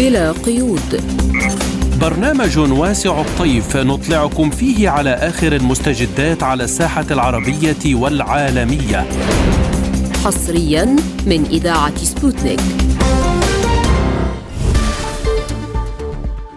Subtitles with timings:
[0.00, 1.02] بلا قيود.
[2.00, 9.06] برنامج واسع الطيف نطلعكم فيه على آخر المستجدات على الساحة العربية والعالمية.
[10.24, 10.84] حصريا
[11.26, 12.60] من إذاعة سبوتنيك.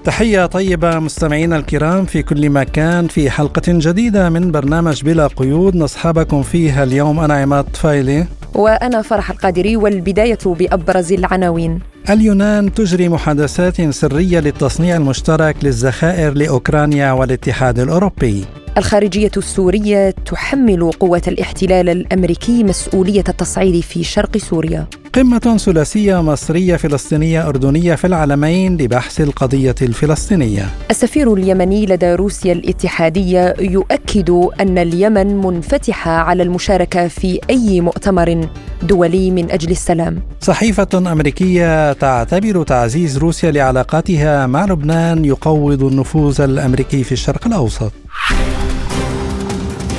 [0.04, 5.76] تحية طيبة مستمعينا الكرام في كل مكان في حلقة جديدة من برنامج بلا قيود.
[5.76, 8.26] نصحبكم فيها اليوم أنا عماد طفيلي.
[8.54, 11.93] وأنا فرح القادري والبداية بأبرز العناوين.
[12.10, 18.46] اليونان تجري محادثات سرية للتصنيع المشترك للذخائر لأوكرانيا والاتحاد الأوروبي.
[18.78, 24.88] الخارجية السورية تحمل قوة الاحتلال الأمريكي مسؤولية التصعيد في شرق سوريا.
[25.14, 30.70] قمة ثلاثية مصرية فلسطينية أردنية في العالمين لبحث القضية الفلسطينية.
[30.92, 34.30] السفير اليمني لدى روسيا الاتحادية يؤكد
[34.60, 38.48] أن اليمن منفتحة على المشاركة في أي مؤتمر
[38.84, 40.22] دولي من أجل السلام.
[40.42, 47.92] صحيفة أمريكية تعتبر تعزيز روسيا لعلاقاتها مع لبنان يقوض النفوذ الأمريكي في الشرق الأوسط.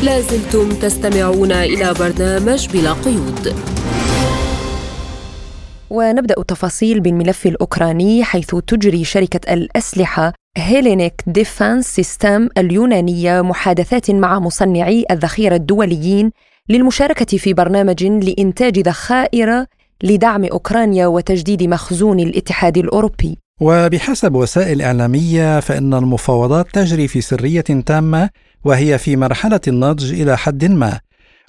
[0.02, 3.54] لازلتم تستمعون إلى برنامج بلا قيود.
[5.90, 15.04] ونبدأ التفاصيل بالملف الأوكراني حيث تجري شركة الأسلحة Hellenic Defence Systems اليونانية محادثات مع مصنعي
[15.10, 16.30] الذخيرة الدوليين
[16.68, 19.64] للمشاركة في برنامج لإنتاج ذخائر
[20.02, 23.38] لدعم أوكرانيا وتجديد مخزون الاتحاد الأوروبي.
[23.60, 28.30] وبحسب وسائل إعلامية فإن المفاوضات تجري في سرية تامة
[28.64, 31.00] وهي في مرحلة النضج إلى حد ما.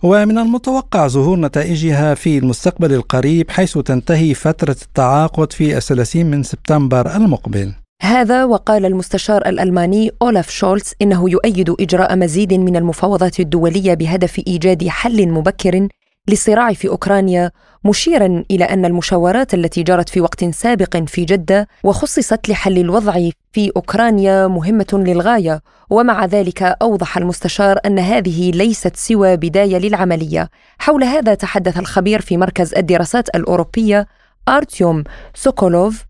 [0.03, 7.15] ومن المتوقع ظهور نتائجها في المستقبل القريب حيث تنتهي فترة التعاقد في الثلاثين من سبتمبر
[7.15, 7.73] المقبل.
[8.01, 14.87] هذا وقال المستشار الألماني أولاف شولتز إنه يؤيد إجراء مزيد من المفاوضات الدولية بهدف إيجاد
[14.87, 15.87] حل مبكر
[16.27, 17.51] للصراع في أوكرانيا
[17.83, 23.71] مشيرا إلى أن المشاورات التي جرت في وقت سابق في جدة وخصصت لحل الوضع في
[23.75, 30.49] أوكرانيا مهمة للغاية ومع ذلك أوضح المستشار أن هذه ليست سوى بداية للعملية.
[30.79, 34.07] حول هذا تحدث الخبير في مركز الدراسات الأوروبية
[34.49, 36.05] أرتيوم سوكولوف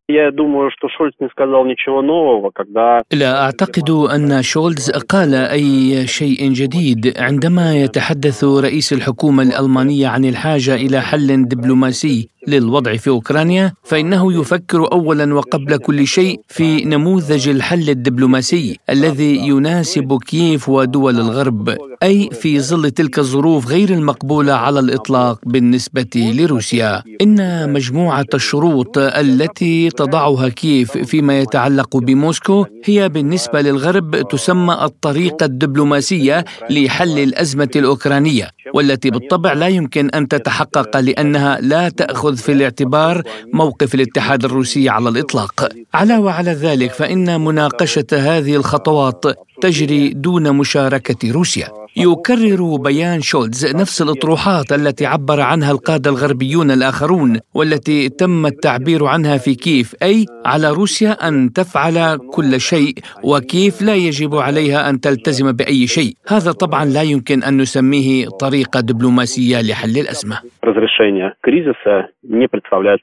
[3.14, 10.76] لا أعتقد أن شولز قال أي شيء جديد عندما يتحدث رئيس الحكومة الألمانية عن الحاجة
[10.76, 12.30] إلى حل دبلوماسي.
[12.48, 20.20] للوضع في أوكرانيا فإنه يفكر اولا وقبل كل شيء في نموذج الحل الدبلوماسي الذي يناسب
[20.26, 27.04] كييف ودول الغرب أي في ظل تلك الظروف غير المقبولة على الإطلاق بالنسبة لروسيا.
[27.22, 36.46] إن مجموعة الشروط التي تضعها كييف فيما يتعلق بموسكو هي بالنسبة للغرب تسمى الطريقة الدبلوماسية
[36.70, 43.22] لحل الأزمة الأوكرانية والتي بالطبع لا يمكن أن تتحقق لأنها لا تأخذ في الاعتبار
[43.54, 45.70] موقف الاتحاد الروسي على الإطلاق.
[45.94, 49.26] علاوه على ذلك فإن مناقشة هذه الخطوات
[49.62, 51.68] تجري دون مشاركة روسيا.
[51.98, 59.38] يكرر بيان شولز نفس الأطروحات التي عبر عنها القادة الغربيون الآخرون والتي تم التعبير عنها
[59.38, 65.52] في كيف أي على روسيا أن تفعل كل شيء وكيف لا يجب عليها أن تلتزم
[65.52, 66.16] بأي شيء.
[66.28, 69.98] هذا طبعا لا يمكن أن نسميه طريقة دبلوماسية لحل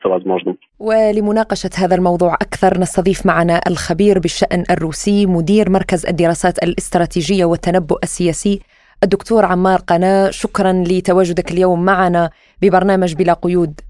[0.07, 0.37] الازمه
[0.79, 8.61] ولمناقشة هذا الموضوع أكثر نستضيف معنا الخبير بالشأن الروسي مدير مركز الدراسات الاستراتيجية والتنبؤ السياسي
[9.05, 10.31] الدكتور عمار قناة.
[10.31, 12.31] شكرا لتواجدك اليوم معنا
[12.63, 13.81] ببرنامج بلا قيود.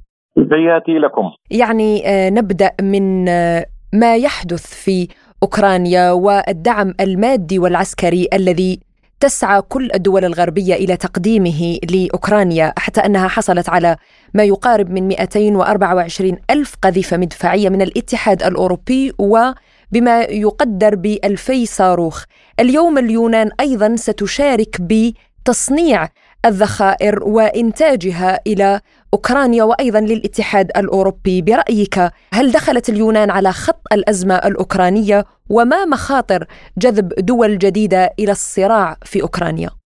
[0.50, 1.30] تحياتي لكم.
[1.50, 5.08] يعني آه، نبدأ من آه، ما يحدث في
[5.42, 8.80] أوكرانيا والدعم المادي والعسكري الذي
[9.22, 13.96] تسعى كل الدول الغربية إلى تقديمه لأوكرانيا حتى أنها حصلت على
[14.34, 19.50] ما يقارب من 224 ألف قذيفة مدفعية من الاتحاد الأوروبي و
[19.92, 22.24] بما يقدر بألفي صاروخ
[22.60, 26.08] اليوم اليونان أيضا ستشارك بتصنيع
[26.44, 28.80] الذخائر وإنتاجها إلى
[29.14, 31.98] أوكرانيا وأيضا للاتحاد الأوروبي برأيك
[32.34, 36.46] هل دخلت اليونان على خط الأزمة الأوكرانية وما مخاطر
[36.78, 39.81] جذب دول جديدة إلى الصراع في أوكرانيا؟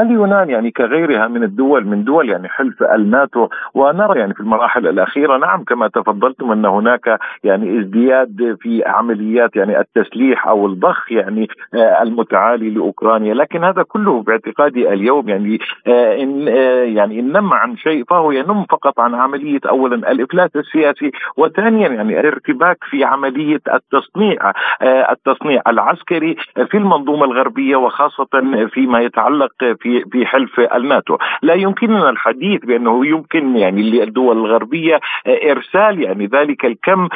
[0.00, 3.48] اليونان يعني كغيرها من الدول من دول يعني حلف الناتو.
[3.74, 9.80] ونرى يعني في المراحل الأخيرة نعم كما تفضلتم أن هناك يعني ازدياد في عمليات يعني
[9.80, 13.34] التسليح أو الضخ يعني آه، المتعالي لأوكرانيا.
[13.34, 18.30] لكن هذا كله باعتقادي اليوم يعني آه، إن آه، يعني إن نم عن شيء فهو
[18.32, 24.52] ينم فقط عن عملية اولا الإفلاس السياسي وثانيا يعني الارتباك في عملية التصنيع
[24.82, 26.36] التصنيع العسكري
[26.70, 28.28] في المنظومة الغربية وخاصة
[28.72, 36.02] فيما يتعلق في في حلف الناتو، لا يمكننا الحديث بأنه يمكن يعني للدول الغربية إرسال
[36.02, 37.08] يعني ذلك الكم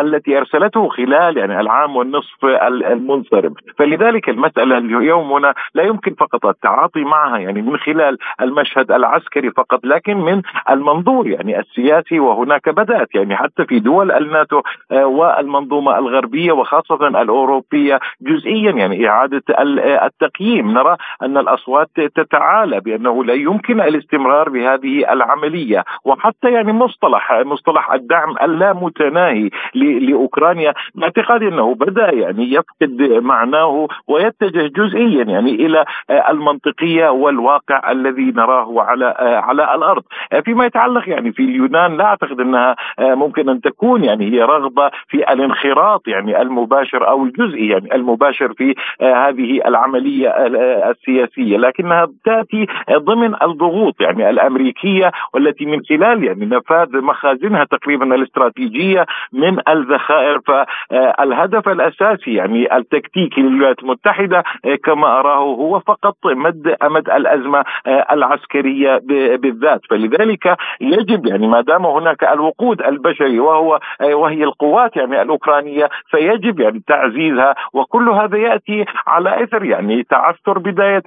[0.00, 7.04] التي أرسلته خلال يعني العام والنصف المنصرم، فلذلك المسألة اليوم هنا لا يمكن فقط التعاطي
[7.04, 13.36] معها يعني من خلال المشهد العسكري فقط لكن من المنظور يعني السياسي وهناك بدأت يعني
[13.36, 19.42] حتى في دول الناتو والمنظومة الغربية وخاصة الأوروبية جزئيا يعني إعادة
[20.06, 20.72] التقييم.
[20.72, 21.83] نرى أن الأصوات
[22.14, 25.84] تتعالى بأنه لا يمكن الاستمرار بهذه العملية.
[26.04, 35.24] وحتى يعني مصطلح مصطلح الدعم اللامتناهي لأوكرانيا باعتقادي أنه بدأ يعني يفقد معناه ويتجه جزئيا
[35.24, 40.02] يعني إلى المنطقية والواقع الذي نراه على على الأرض.
[40.44, 45.32] فيما يتعلق يعني في اليونان لا أعتقد أنها ممكن أن تكون يعني هي رغبة في
[45.32, 50.28] الانخراط يعني المباشر أو الجزئي يعني المباشر في هذه العملية
[50.90, 51.56] السياسية.
[51.64, 59.58] لكنها تأتي ضمن الضغوط يعني الأمريكية والتي من خلال يعني نفاذ مخازنها تقريبا الاستراتيجية من
[59.68, 60.40] الذخائر.
[60.46, 64.42] فالهدف الأساسي يعني التكتيكي للولايات المتحدة
[64.84, 67.64] كما أراه هو فقط مد امد الأزمة
[68.12, 69.00] العسكرية
[69.36, 69.80] بالذات.
[69.90, 76.82] فلذلك يجب يعني ما دام هناك الوقود البشري وهو وهي القوات يعني الأوكرانية فيجب يعني
[76.86, 77.54] تعزيزها.
[77.72, 81.02] وكل هذا يأتي على إثر يعني تعثر بداية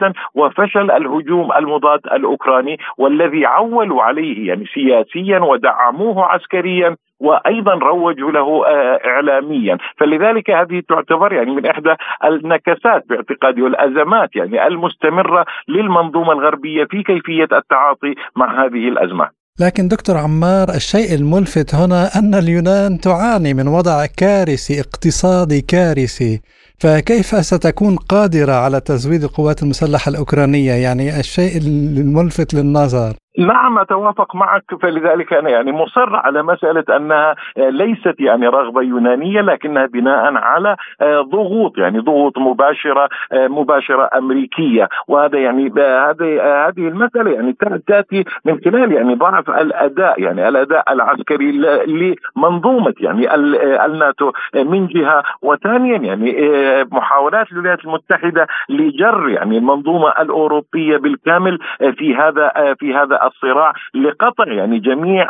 [0.48, 8.64] وفشل الهجوم المضاد الأوكراني والذي عولوا عليه يعني سياسيا ودعموه عسكريا وأيضا روجوا له
[9.06, 9.78] اعلاميا.
[9.98, 11.94] فلذلك هذه تعتبر يعني من إحدى
[12.26, 19.30] النكسات باعتقادي والأزمات يعني المستمرة للمنظومة الغربية في كيفية التعاطي مع هذه الأزمة.
[19.66, 26.42] لكن دكتور عمار الشيء الملفت هنا أن اليونان تعاني من وضع كارثي اقتصادي كارثي.
[26.80, 33.16] فكيف ستكون قادرة على تزويد القوات المسلحة الأوكرانية؟ يعني الشيء الملفت للنظر.
[33.38, 34.64] نعم أتوافق معك.
[34.82, 41.78] فلذلك أنا يعني مصر على مسألة أنها ليست يعني رغبة يونانية لكنها بناء على ضغوط
[41.78, 44.90] يعني ضغوط مباشرة مباشرة أمريكية.
[45.08, 47.56] وهذا يعني هذه هذه المسألة يعني
[47.88, 51.52] تأتي من خلال يعني ضعف الأداء يعني الأداء العسكري
[51.88, 53.36] لمنظومة يعني
[53.86, 55.24] الناتو من جهة.
[55.42, 56.36] وثانيا يعني
[56.92, 61.60] محاولات الولايات المتحدة لجر يعني المنظومة الأوروبية بالكامل
[61.98, 65.28] في هذا في هذا الصراع لقطع يعني جميع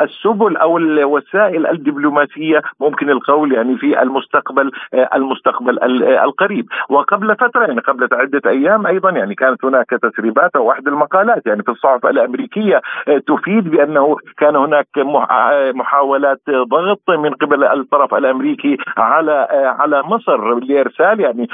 [0.00, 4.70] السبل أو الوسائل الدبلوماسية ممكن القول يعني في المستقبل
[5.14, 5.78] المستقبل
[6.24, 6.66] القريب.
[6.88, 11.62] وقبل فترة يعني قبل عدة أيام أيضا يعني كانت هناك تسريبات أو أحد المقالات يعني
[11.62, 12.80] في الصحف الأمريكية
[13.26, 14.86] تفيد بأنه كان هناك
[15.74, 19.48] محاولات ضغط من قبل الطرف الأمريكي على
[19.80, 21.48] على مصر لإرسال يعني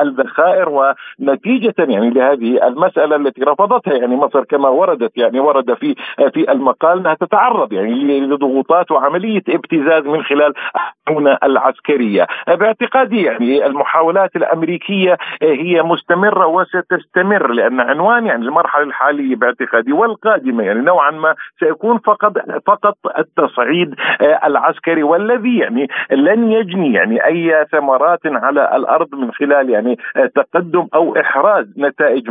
[0.00, 0.68] الذخائر.
[0.68, 5.94] ونتيجة يعني لهذه المسألة التي رفضتها يعني مصر كما ورد وردت يعني ورد في
[6.34, 10.52] في المقال إنها تتعرض يعني لضغوطات وعملية ابتزاز من خلال
[11.08, 12.26] الحونه العسكرية.
[12.48, 20.80] باعتقادي يعني المحاولات الأمريكية هي مستمرة وستستمر لأن عنوان يعني المرحلة الحالية باعتقادي والقادمة يعني
[20.80, 22.32] نوعا ما سيكون فقط
[22.66, 23.94] فقط التصعيد
[24.44, 29.98] العسكري والذي يعني لن يجني يعني أي ثمرات على الأرض من خلال يعني
[30.34, 32.30] تقدم أو إحراز نتائج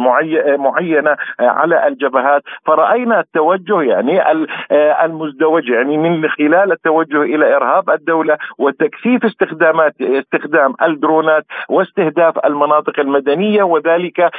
[0.58, 4.22] معينة على الجبهات فرأينا التوجه يعني
[5.06, 13.64] المزدوج يعني من خلال التوجه إلى إرهاب الدولة وتكثيف استخدامات استخدام الدرونات واستهداف المناطق المدنية
[13.64, 14.30] وذلك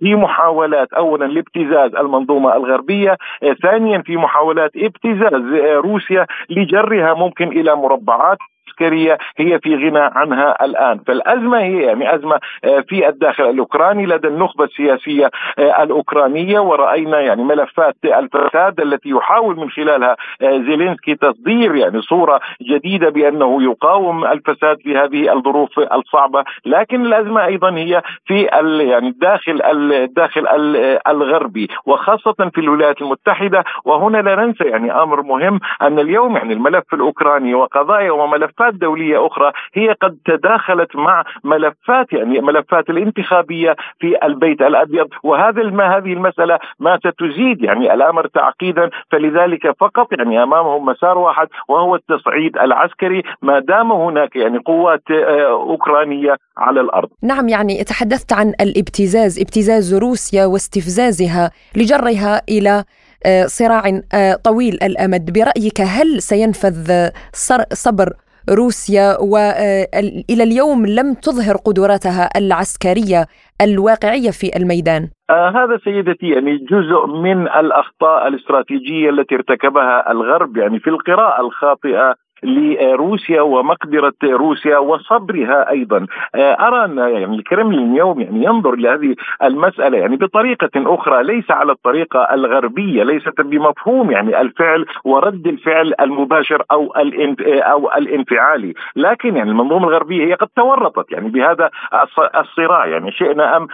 [0.00, 3.16] في محاولات أولا لابتزاز المنظومة الغربية
[3.62, 5.42] ثانيا في محاولات ابتزاز
[5.84, 8.38] روسيا لجرها ممكن إلى مربعات.
[8.72, 14.28] العسكريه هي في غنى عنها الآن، فالأزمة هي يعني أزمة آه، في الداخل الأوكراني لدى
[14.28, 21.74] النخبة السياسية آه، الأوكرانية ورأينا يعني ملفات الفساد التي يحاول من خلالها آه، زيلينسكي تصدير
[21.74, 28.42] يعني صورة جديدة بأنه يقاوم الفساد في هذه الظروف الصعبة، لكن الأزمة أيضا هي في
[28.80, 30.46] يعني الداخل الداخل
[31.08, 33.64] الغربي وخاصة في الولايات المتحدة.
[33.84, 39.26] وهنا لا ننسى يعني أمر مهم أن اليوم يعني الملف الأوكراني وقضايا وملفات ملفات دولية
[39.26, 45.08] أخرى هي قد تداخلت مع ملفات يعني ملفات الانتخابية في البيت الأبيض.
[45.22, 48.90] وهذا ما هذه المسألة ما ستزيد يعني الأمر تعقيدا.
[49.10, 53.22] فلذلك فقط يعني أمامهم مسار واحد وهو التصعيد العسكري.
[53.42, 57.08] ما دام هناك يعني قوات آه، أوكرانية على الأرض.
[57.22, 62.84] نعم يعني تحدثت عن الابتزاز، ابتزاز روسيا واستفزازها لجرها إلى
[63.26, 63.82] آه، صراع
[64.14, 65.32] آه، طويل الأمد.
[65.32, 67.10] برأيك هل سينفذ
[67.72, 68.12] صبر
[68.50, 73.26] روسيا والى اليوم لم تظهر قدراتها العسكرية
[73.60, 75.08] الواقعية في الميدان.
[75.30, 82.14] آه هذا سيدتي يعني جزء من الأخطاء الاستراتيجية التي ارتكبها الغرب يعني في القراءة الخاطئة
[82.42, 86.06] لروسيا ومقدرة روسيا وصبرها أيضا.
[86.34, 91.72] آه، أرى أن يعني الكرملين اليوم يعني ينظر لهذه المسألة يعني بطريقة أخرى ليس على
[91.72, 96.92] الطريقة الغربية ليست بمفهوم يعني الفعل ورد الفعل المباشر أو
[97.46, 98.74] أو الانفعالي.
[98.96, 101.70] لكن يعني المنظومة الغربية هي قد تورطت يعني بهذا
[102.40, 103.66] الصراع يعني شئنا أم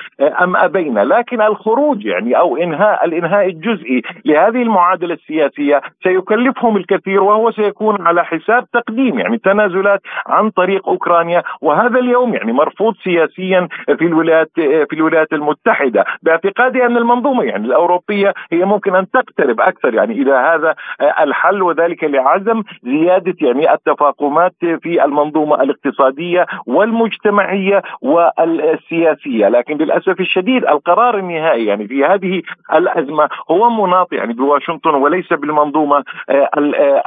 [0.43, 1.05] أم أبينا.
[1.05, 8.25] لكن الخروج يعني أو إنهاء الإنهاء الجزئي لهذه المعادلة السياسية سيكلفهم الكثير وهو سيكون على
[8.25, 14.51] حساب اسباب تقديم يعني تنازلات عن طريق أوكرانيا وهذا اليوم يعني مرفوض سياسيا في الولايات
[14.57, 20.33] في الولايات المتحدة باعتقادي أن المنظومة يعني الأوروبية هي ممكن أن تقترب أكثر يعني إلى
[20.33, 20.75] هذا
[21.21, 29.49] الحل وذلك لعزم زيادة يعني التفاقمات في المنظومة الاقتصادية والمجتمعية والسياسية.
[29.49, 32.43] لكن للأسف الشديد القرار النهائي يعني في هذه
[32.75, 36.05] الأزمة هو مناط يعني بواشنطن وليس بالمنظومة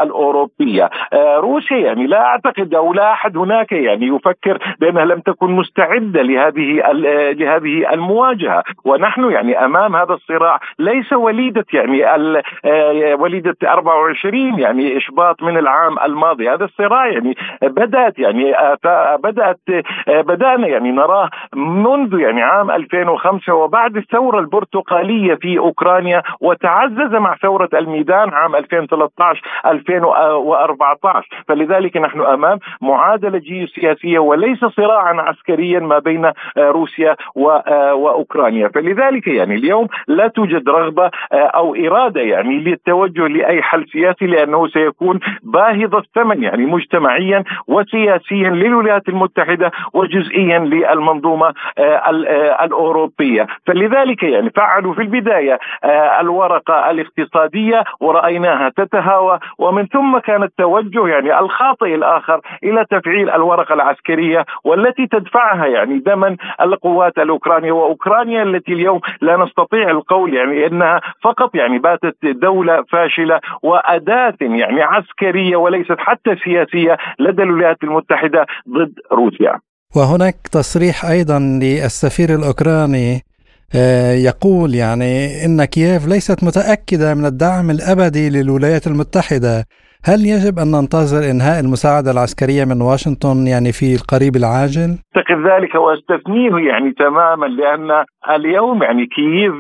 [0.01, 0.89] الأوروبية.
[1.41, 6.91] روسيا يعني لا أعتقد أو لا أحد هناك يعني يفكر بأنها لم تكن مستعدة لهذه
[7.31, 8.63] لهذه المواجهة.
[8.86, 12.05] ونحن يعني أمام هذا الصراع ليس وليدة يعني
[12.65, 16.50] آه، وليدة 24 يعني إشباط من العام الماضي.
[16.50, 19.60] هذا الصراع يعني بدأت يعني آه، بدأت
[20.07, 27.36] آه، بدأنا يعني نراه منذ يعني عام 2005 وبعد الثورة البرتقالية في أوكرانيا وتعزز مع
[27.36, 36.26] ثورة الميدان عام 2013 2014 فلذلك نحن أمام معادلة جيوسياسية وليس صراعا عسكريا ما بين
[36.26, 38.68] آه، روسيا آه، وأوكرانيا.
[38.68, 44.68] فلذلك يعني اليوم لا توجد رغبة آه، أو إرادة يعني للتوجه لأي حل سياسي لأنه
[44.68, 51.54] سيكون باهظ الثمن يعني مجتمعيا وسياسيا للولايات المتحدة وجزئيا للمنظومة
[52.64, 53.48] الأوروبية.
[53.68, 55.60] فلذلك يعني فعلوا في البداية
[56.20, 64.46] الورقة الاقتصادية ورأيناها تتهاوى ومن ثم كان التوجه يعني الخاطئ الآخر إلى تفعيل الورقة العسكرية
[64.63, 71.56] والتي تدفعها يعني دما القوات الأوكرانية وأوكرانيا التي اليوم لا نستطيع القول يعني إنها فقط
[71.56, 79.60] يعني باتت دولة فاشلة وأداة يعني عسكرية وليست حتى سياسية لدى الولايات المتحدة ضد روسيا.
[79.96, 83.22] وهناك تصريح أيضا للسفير الأوكراني
[83.75, 89.66] آه، يقول يعني إن كييف ليست متأكدة من الدعم الأبدي للولايات المتحدة
[90.05, 95.75] هل يجب أن ننتظر إنهاء المساعدة العسكرية من واشنطن يعني في القريب العاجل؟ أعتقد ذلك
[95.75, 99.55] وأستثنيه يعني تماما لأن اليوم يعني كييف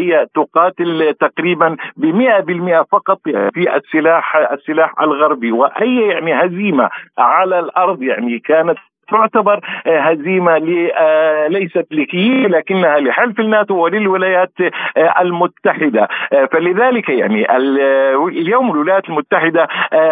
[0.00, 2.04] هي تقاتل تقريبا ب
[2.82, 3.20] 100% فقط
[3.54, 6.88] في السلاح السلاح الغربي وأي يعني هزيمة
[7.18, 8.78] على الأرض يعني كانت
[9.10, 10.52] تعتبر آه، هزيمة
[10.96, 14.52] آه، ليست لكييف لكنها لحلف الناتو وللولايات
[14.96, 16.08] آه، المتحدة.
[16.52, 17.56] فلذلك يعني
[18.28, 19.68] اليوم الولايات المتحدة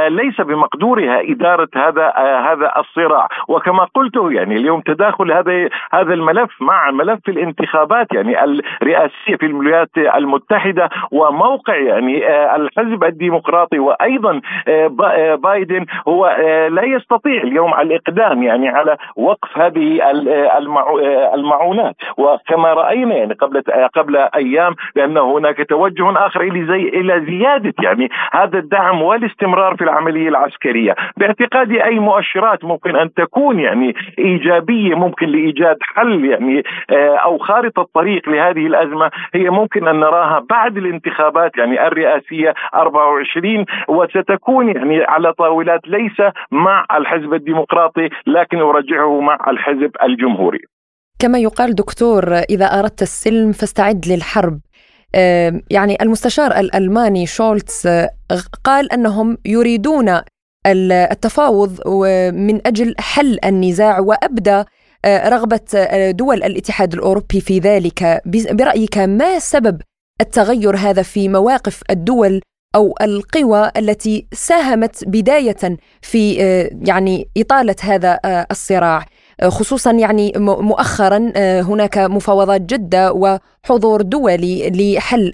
[0.08, 3.28] ليس بمقدورها إدارة هذا هذا الصراع.
[3.48, 9.90] وكما قلت يعني اليوم تداخل هذا هذا الملف مع ملف الانتخابات يعني الرئاسية في الولايات
[9.96, 12.22] المتحدة وموقع يعني
[12.56, 14.40] الحزب الديمقراطي وأيضا
[15.36, 16.36] بايدن هو
[16.70, 20.00] لا يستطيع اليوم الإقدام يعني على وقف هذه
[21.34, 21.96] المعونات.
[22.16, 23.62] وكما رأينا يعني قبل
[23.94, 29.84] قبل أيام بأن هناك توجه آخر إلى زي إلى زيادة يعني هذا الدعم والاستمرار في
[29.84, 30.94] العملية العسكرية.
[31.16, 37.86] باعتقادي أي مؤشرات ممكن أن تكون يعني إيجابية ممكن لإيجاد حل يعني آه، أو خارطة
[37.94, 45.32] طريق لهذه الأزمة هي ممكن أن نراها بعد الانتخابات يعني الرئاسية 24 وستكون يعني على
[45.32, 50.58] طاولات ليس مع الحزب الديمقراطي لكن يرجعه مع الحزب الجمهوري.
[51.18, 54.60] كما يقال دكتور إذا أردت السلم فاستعد للحرب.
[55.70, 58.06] يعني المستشار الألماني شولتز
[58.64, 60.20] قال أنهم يريدون
[60.66, 61.88] التفاوض
[62.34, 64.64] من أجل حل النزاع وأبدى
[65.06, 65.60] رغبة
[66.10, 68.22] دول الاتحاد الأوروبي في ذلك.
[68.50, 69.80] برأيك ما سبب
[70.20, 72.40] التغير هذا في مواقف الدول
[72.74, 79.06] أو القوى التي ساهمت بداية في آه، يعني إطالة هذا آه، الصراع.
[79.40, 85.32] آه، خصوصا يعني مؤخرا هناك مفاوضات جدة وحضور دولي لحل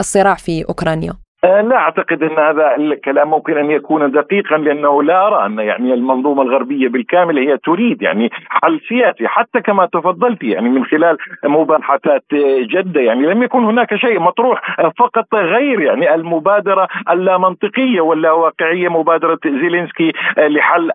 [0.00, 1.21] الصراع في أوكرانيا.
[1.44, 6.42] لا أعتقد أن هذا الكلام ممكن أن يكون دقيقا لأنه لا أرى أن يعني المنظومة
[6.42, 12.24] الغربية بالكامل هي تريد يعني حل سياسي حتى كما تفضلت يعني من خلال مباحثات
[12.60, 13.00] جدة.
[13.00, 20.12] يعني لم يكن هناك شيء مطروح فقط غير يعني المبادرة اللامنطقية ولا واقعية مبادرة زيلينسكي
[20.38, 20.90] لحل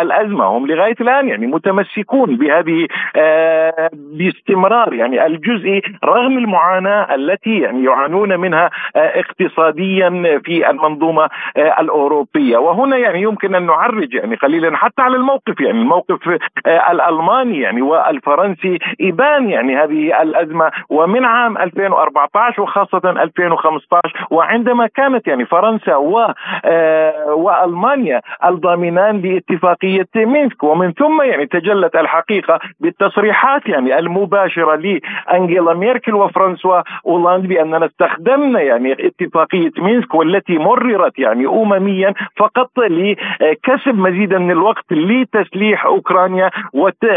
[0.00, 0.44] الأزمة.
[0.44, 8.40] هم لغاية الآن يعني متمسكون بهذه آه، باستمرار يعني الجزء رغم المعاناة التي يعني يعانون
[8.40, 9.81] منها آه، اقتصاديا.
[9.82, 12.58] اقتصاديا في المنظومة آه، الأوروبية.
[12.58, 17.82] وهنا يعني يمكن أن نعرج يعني قليلا حتى على الموقف يعني الموقف آه، الألماني يعني
[17.82, 20.70] والفرنسي إبان يعني هذه الأزمة.
[20.88, 26.32] ومن عام 2014 وخاصة 2015 وعندما كانت يعني فرنسا و
[26.64, 30.62] آه، وألمانيا الضامنان لاتفاقية مينسك.
[30.62, 38.92] ومن ثم يعني تجلت الحقيقة بالتصريحات يعني المباشرة لأنجيلا ميركل وفرانسوا اولاند بأننا استخدمنا يعني
[38.92, 46.50] اتفاقية مينسك والتي مررت يعني امميا فقط لكسب مزيدا من الوقت لتسليح أوكرانيا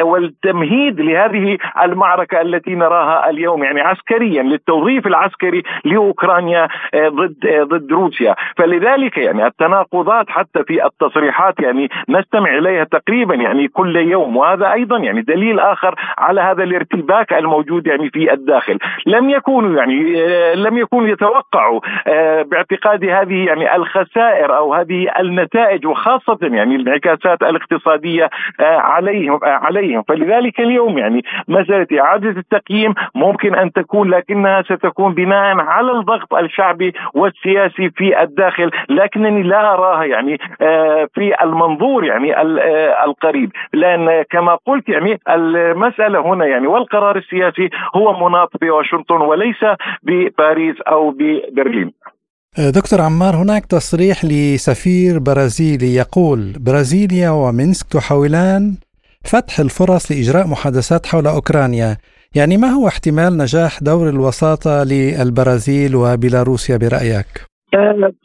[0.03, 7.91] والتمهيد لهذه المعركة التي نراها اليوم يعني عسكريا للتوظيف العسكري لأوكرانيا آه، ضد آه، ضد
[7.91, 8.35] روسيا.
[8.57, 14.37] فلذلك يعني التناقضات حتى في التصريحات يعني نستمع إليها تقريبا يعني كل يوم.
[14.37, 18.77] وهذا أيضا يعني دليل آخر على هذا الارتباك الموجود يعني في الداخل.
[19.05, 21.79] لم يكونوا يعني آه، لم يكونوا يتوقعوا
[22.51, 30.03] باعتقادي هذه يعني الخسائر أو هذه النتائج وخاصة يعني الانعكاسات الاقتصادية آه، عليهم آه، عليهم.
[30.03, 36.93] فلذلك اليوم يعني مسألة إعادة التقييم ممكن أن تكون لكنها ستكون بناء على الضغط الشعبي
[37.13, 42.41] والسياسي في الداخل لكنني لا أراها يعني آه، في المنظور يعني
[43.05, 43.51] القريب.
[43.73, 49.65] لأن كما قلت يعني المسألة هنا يعني والقرار السياسي هو مناط بواشنطن وليس
[50.03, 51.91] بباريس أو ببرلين.
[52.57, 58.75] دكتور عمار هناك تصريح لسفير برازيلي يقول برازيليا ومنسك تحاولان
[59.23, 61.97] فتح الفرص لإجراء محادثات حول أوكرانيا.
[62.35, 67.54] يعني ما هو احتمال نجاح دور الوساطة للبرازيل وبيلاروسيا برأيك؟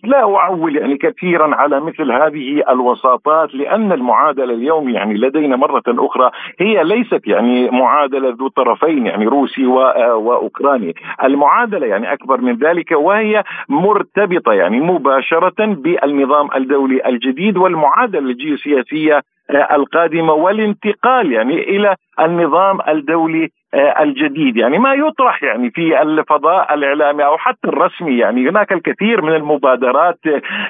[0.04, 6.30] لا أعول يعني كثيرا على مثل هذه الوساطات لأن المعادلة اليوم يعني لدينا مرة أخرى
[6.60, 13.42] هي ليست يعني معادلة ذو طرفين يعني روسي وأوكراني، المعادلة يعني أكبر من ذلك وهي
[13.68, 23.48] مرتبطة يعني مباشرة بالنظام الدولي الجديد والمعادلة الجيوسياسية القادمة والانتقال يعني إلى النظام الدولي آه،
[23.74, 24.56] الجديد.
[24.56, 28.18] يعني ما يطرح يعني في الفضاء الإعلامي أو حتى الرسمي.
[28.18, 30.18] يعني هناك الكثير من المبادرات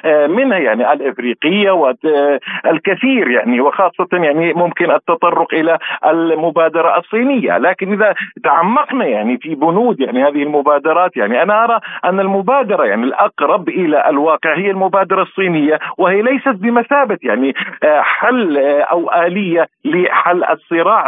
[0.05, 3.61] آه، منها يعني الإفريقية والكثير يعني.
[3.61, 7.57] وخاصة يعني ممكن التطرق إلى المبادرة الصينية.
[7.57, 13.03] لكن إذا تعمقنا يعني في بنود يعني هذه المبادرات يعني أنا أرى أن المبادرة يعني
[13.03, 15.79] الأقرب إلى الواقع هي المبادرة الصينية.
[15.97, 18.57] وهي ليست بمثابة يعني آه، حل
[18.91, 21.05] أو آلية لحل الصراع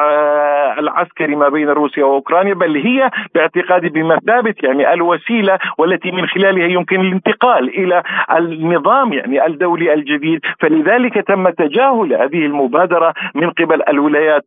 [0.79, 7.01] العسكري ما بين روسيا وأوكرانيا بل هي باعتقادي بمثابه يعني الوسيلة والتي من خلالها يمكن
[7.01, 8.03] الانتقال إلى
[8.37, 10.39] النظام يعني الدولي الجديد.
[10.59, 14.45] فلذلك تم تجاهل هذه المبادرة من قبل الولايات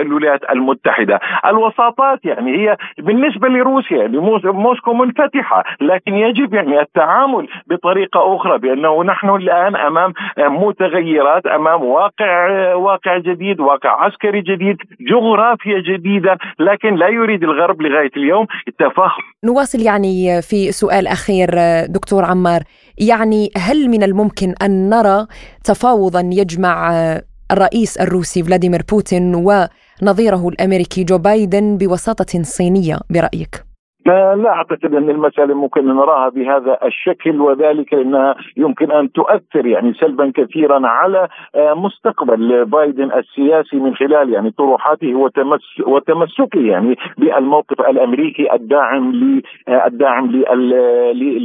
[0.00, 1.20] الولايات المتحدة.
[1.46, 9.04] الوساطات يعني هي بالنسبة لروسيا يعني موسكو منفتحة لكن يجب يعني التعامل بطريقة أخرى بأنه
[9.04, 16.38] نحن الآن أمام متغيرات أمام واقع واقع جديد واقع عسكري جديد جغرافيا جديدة.
[16.60, 21.50] لكن لا يريد الغرب لغاية اليوم التفاهم نواصل يعني في سؤال أخير
[21.86, 22.62] دكتور عمار
[22.98, 25.26] يعني هل من الممكن أن نرى
[25.64, 26.92] تفاوضا يجمع
[27.52, 33.73] الرئيس الروسي فلاديمير بوتين ونظيره الأمريكي جو بايدن بوساطة صينية برأيك؟
[34.06, 40.32] لا أعتقد أن المسألة ممكن نراها بهذا الشكل وذلك لأنها يمكن أن تؤثر يعني سلبا
[40.34, 45.14] كثيرا على آه، مستقبل بايدن السياسي من خلال يعني طروحاته
[45.86, 50.30] وتمسكه يعني بالموقف الأمريكي الداعم آه، الداعم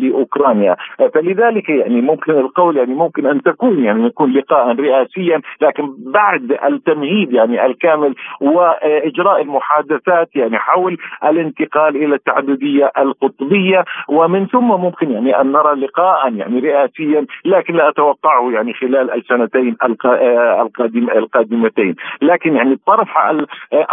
[0.02, 0.76] لأوكرانيا.
[1.14, 7.34] فلذلك يعني ممكن القول يعني ممكن أن تكون يعني يكون لقاء رئاسيا لكن بعد التمهيد
[7.34, 13.86] يعني الكامل وإجراء المحادثات يعني حول الانتقال إلى التعدد الحدودية القطبية.
[14.08, 19.76] ومن ثم ممكن يعني أن نرى لقاء يعني رئاسيا لكن لا أتوقعه يعني خلال السنتين
[19.84, 21.96] القادم القادمتين.
[22.22, 23.10] لكن يعني الطرف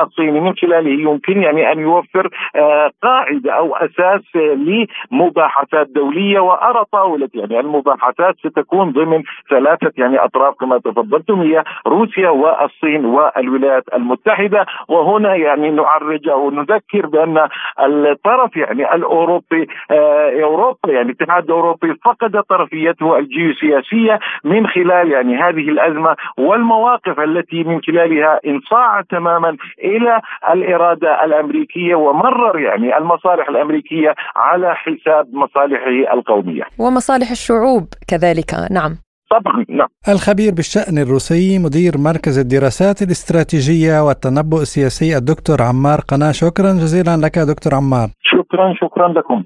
[0.03, 7.29] الصيني من خلاله يمكن يعني أن يوفر آه، قاعدة أو أساس لمباحثات دولية وأرى طاولة
[7.35, 14.67] يعني المباحثات ستكون ضمن ثلاثة يعني أطراف كما تفضلتم هي روسيا والصين والولايات المتحدة.
[14.89, 17.49] وهنا يعني نعرج أو نذكر بأن
[17.81, 25.37] الطرف الطرف يعني الأوروبي آه، أوروبا يعني الاتحاد الأوروبي فقد طرفيته الجيوسياسية من خلال يعني
[25.37, 30.21] هذه الأزمة والمواقف التي من خلالها انصاع تماما إلى
[30.53, 36.63] الإرادة الأمريكية ومرر يعني المصالح الأمريكية على حساب مصالحه القومية.
[36.79, 39.07] ومصالح الشعوب كذلك نعم.
[39.31, 46.73] طبعا نعم الخبير بالشأن الروسي مدير مركز الدراسات الاستراتيجية والتنبؤ السياسي الدكتور عمار قناة شكرا
[46.73, 48.09] جزيلا لك دكتور عمار
[48.47, 49.45] شكرا شكرا لكم.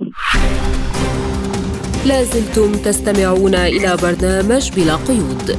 [2.07, 5.59] لازلتم تستمعون إلى برنامج بلا قيود.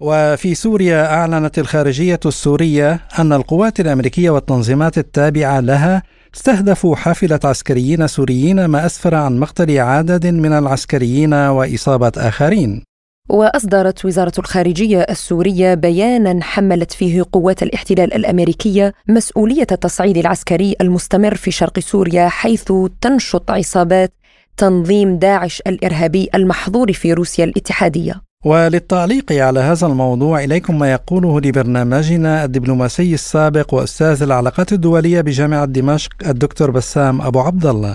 [0.00, 6.02] وفي سوريا أعلنت الخارجية السورية أن القوات الأمريكية والتنظيمات التابعة لها
[6.34, 12.84] استهدفوا حافلة عسكريين سوريين ما أسفر عن مقتل عدد من العسكريين وإصابة آخرين.
[13.32, 21.50] وأصدرت وزارة الخارجية السورية بيانا حملت فيه قوات الاحتلال الأمريكية مسؤولية التصعيد العسكري المستمر في
[21.50, 24.12] شرق سوريا حيث تنشط عصابات
[24.56, 28.31] تنظيم داعش الإرهابي المحظور في روسيا الاتحادية.
[28.50, 36.12] وللتعليق على هذا الموضوع إليكم ما يقوله لبرنامجنا الدبلوماسي السابق وأستاذ العلاقات الدولية بجامعة دمشق
[36.32, 37.94] الدكتور بسام أبو عبد الله.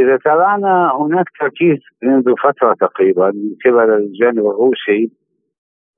[0.00, 5.02] إذا تابعنا هناك تركيز منذ فترة تقريبا من قبل الجانب الروسي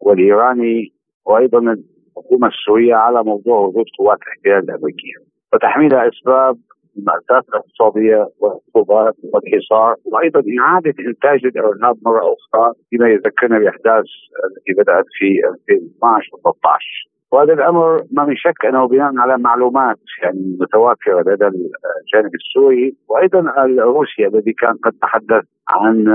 [0.00, 0.92] والإيراني
[1.26, 5.18] وأيضا الحكومة السورية على موضوع وجود قوات الاحتلال الأمريكية
[5.52, 6.56] وتحميل أسباب
[6.98, 14.04] المأساة الاقتصادية والعقوبات والحصار وأيضا إعادة إنتاج الإرهاب مرة أخرى فيما يذكرنا بأحداث
[14.44, 15.26] التي بدأت في
[15.68, 22.34] 2012 و13 وهذا الأمر ما من شك أنه بناء على معلومات يعني متوافره لدى الجانب
[22.34, 26.08] السوري وأيضا الروسي الذي كان قد تحدث عن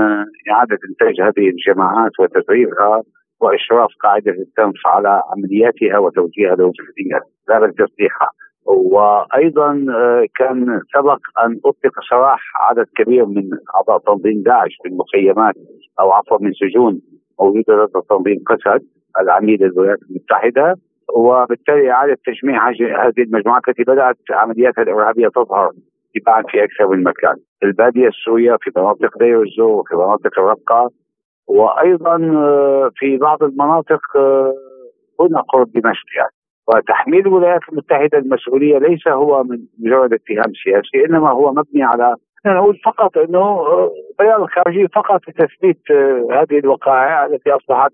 [0.50, 3.02] إعادة إنتاج هذه الجماعات وتدريبها
[3.40, 8.30] وإشراف قاعدة التنف على عملياتها وتوجيهها لوجهتها لا تسليحها
[8.68, 15.54] وأيضا آه، كان سبق أن أطلق سراح عدد كبير من أعضاء تنظيم داعش في المخيمات
[16.00, 17.00] أو عفوا من سجون
[17.40, 18.82] موجودة لدى تنظيم قسد
[19.20, 20.74] العميد الولايات المتحدة.
[21.14, 25.70] وبالتالي إعادة تجميع هذه المجموعات التي بدأت عملياتها الإرهابية تظهر
[26.14, 30.90] تباعا في أكثر من مكان، البادية السورية في مناطق دير الزور وفي مناطق الرقه
[31.46, 34.54] وأيضا آه، في بعض المناطق آه،
[35.20, 36.37] هنا قرب دمشق يعني.
[36.68, 42.14] وتحميل الولايات المتحدة المسؤولية ليس هو من مجرد اتهام سياسي إنما هو مبني على
[42.46, 47.92] أنا أقول فقط أنه آه، بيان الخارجية فقط لتثبيت آه، هذه الوقائع التي أصبحت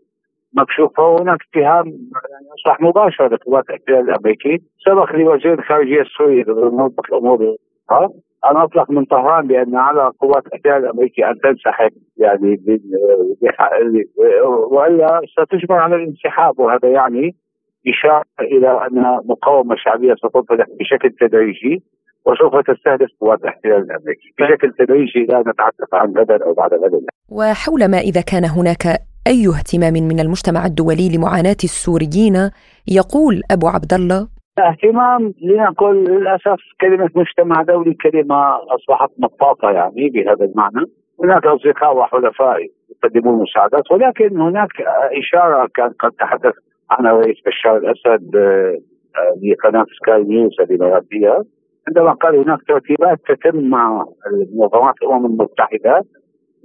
[0.57, 7.57] مكشوفة وهناك اتهام يعني أصبح مباشر لقوات الاحتلال الأمريكي سبق لوزير الخارجية السوري نوضح الأمور
[8.51, 12.61] أن أطلق من طهران بأن على قوات الاحتلال الأمريكي أن تنسحب يعني
[14.43, 17.35] آه، وإلا ستجبر على الانسحاب وهذا يعني
[17.89, 21.83] إشارة إلى أن مقاومة شعبية ستنطلق بشكل تدريجي
[22.27, 24.35] وسوف تستهدف قوات الاحتلال الأمريكي.
[24.39, 26.93] بشكل تدريجي لا نتحدث عن غدا أو بعد غد.
[27.31, 28.85] وحول ما إذا كان هناك
[29.27, 32.37] أي اهتمام من المجتمع الدولي لمعاناة السوريين
[32.99, 34.29] يقول أبو عبد الله.
[34.59, 38.37] اهتمام لنقل للأسف كلمة مجتمع دولي كلمة
[38.77, 40.85] أصبحت مطاطه يعني بهذا المعنى.
[41.23, 42.57] هناك أصدقاء وحلفاء
[42.91, 44.71] يقدمون مساعدات ولكن هناك
[45.21, 46.55] إشارة كان قد تحدث
[46.99, 48.79] عنها رئيس بشار الأسد آه،
[49.17, 51.45] آه، لقناه سكاي نيوز الاماراتيه
[51.89, 54.05] عندما قال هناك ترتيبات تتم مع
[54.55, 56.05] منظمات الأمم المتحدة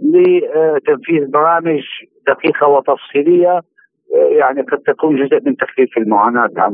[0.01, 1.81] لتنفيذ برامج
[2.27, 3.61] دقيقة وتفصيلية
[4.15, 6.73] آه، يعني قد تكون جزء من تخفيف المعاناة عن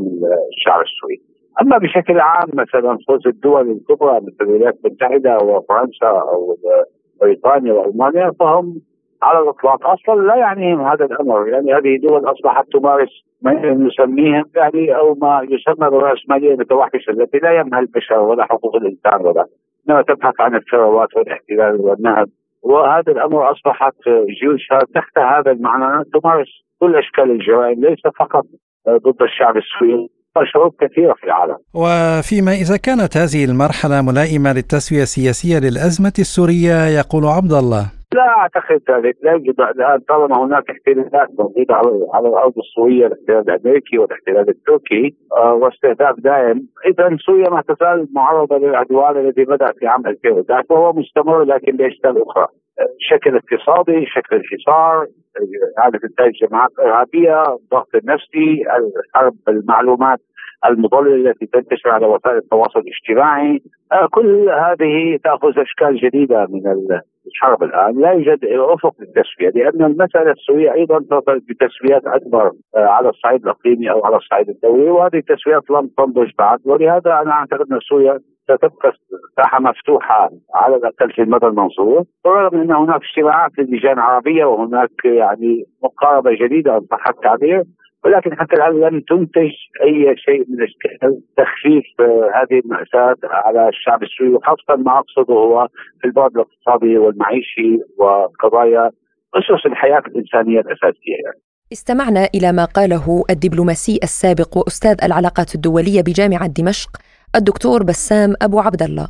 [0.58, 1.22] الشعب السوري.
[1.62, 6.58] أما بشكل عام مثلا فوز الدول الكبرى مثل الولايات المتحدة وفرنسا أو
[7.22, 8.82] بريطانيا وألمانيا فهم
[9.26, 9.80] على الإطلاق.
[9.88, 11.48] أصلا لا يعنيهم هذا الأمر.
[11.48, 13.10] يعني هذه دول أصبحت تمارس
[13.42, 19.26] ما نسميه يعني أو ما يسمى بالراسماليه المتوحشه التي لا يمها البشر ولا حقوق الإنسان
[19.26, 19.46] ولا
[19.90, 22.30] إنما تبحث عن الثروات والاحتلال والنهب.
[22.64, 23.96] وهذا الأمر أصبحت
[24.42, 26.48] جيوشها تحت هذا المعنى تمارس
[26.80, 28.44] كل أشكال الجرائم ليس فقط
[28.90, 30.10] ضد الشعب السوري
[30.54, 31.58] شعوب كثيرة في العالم.
[31.74, 37.86] وفيما إذا كانت هذه المرحلة ملائمة للتسوية السياسية للأزمة السورية يقول عبد الله.
[38.14, 39.16] لا أعتقد ذلك.
[39.24, 41.76] لا يوجد الان طالما هناك احتلالات موجودة
[42.14, 46.68] على الأرض السورية الاحتلال الأمريكي والاحتلال التركي آه واستهداف دائم.
[46.86, 52.22] اذا سوريا ما تزال معرضة للعدوان الذي بدأ في عام 2011 وهو مستمر لكن باشكال
[52.30, 52.48] أخرى.
[53.00, 55.08] شكل اقتصادي شكل الحصار
[55.80, 58.64] إعادة إنتاج جماعات إرهابية الضغط النفسي
[59.00, 60.20] الحرب المعلومات
[60.66, 63.62] المضللة التي تنتشر على وسائل التواصل الاجتماعي.
[63.92, 66.68] آه كل هذه تأخذ أشكال جديدة من
[67.28, 73.10] الحرب الآن لا يوجد أفق للتسوية لأن المسألة السورية أيضا ترتبط بتسويات أكبر آه، على
[73.10, 77.80] الصعيد الأقليمي أو على الصعيد الدولي وهذه التسويات لم تنضج بعد ولهذا أنا أعتقد أن
[77.80, 78.94] سوريا ستبقى
[79.38, 85.64] ساحة مفتوحة على الأقل في المدى المنصور بالرغم أن هناك اجتماعات للجان العربيه وهناك يعني
[85.84, 87.64] مقاربة جديدة ان صح التعبير
[88.06, 89.52] ولكن حتى الآن لم تنتج
[89.84, 90.68] أي شيء من
[91.38, 95.68] تخفيف آه، هذه المأساة على الشعب السوري وخاصة ما أقصده هو
[96.02, 98.92] في البعد الاقتصادي والمعيشي وقضايا
[99.36, 101.42] أسس الحياة الإنسانية الأساسية يعني.
[101.74, 106.90] استمعنا إلى ما قاله الدبلوماسي السابق واستاذ العلاقات الدولية بجامعة دمشق
[107.36, 109.08] الدكتور بسام أبو عبد الله.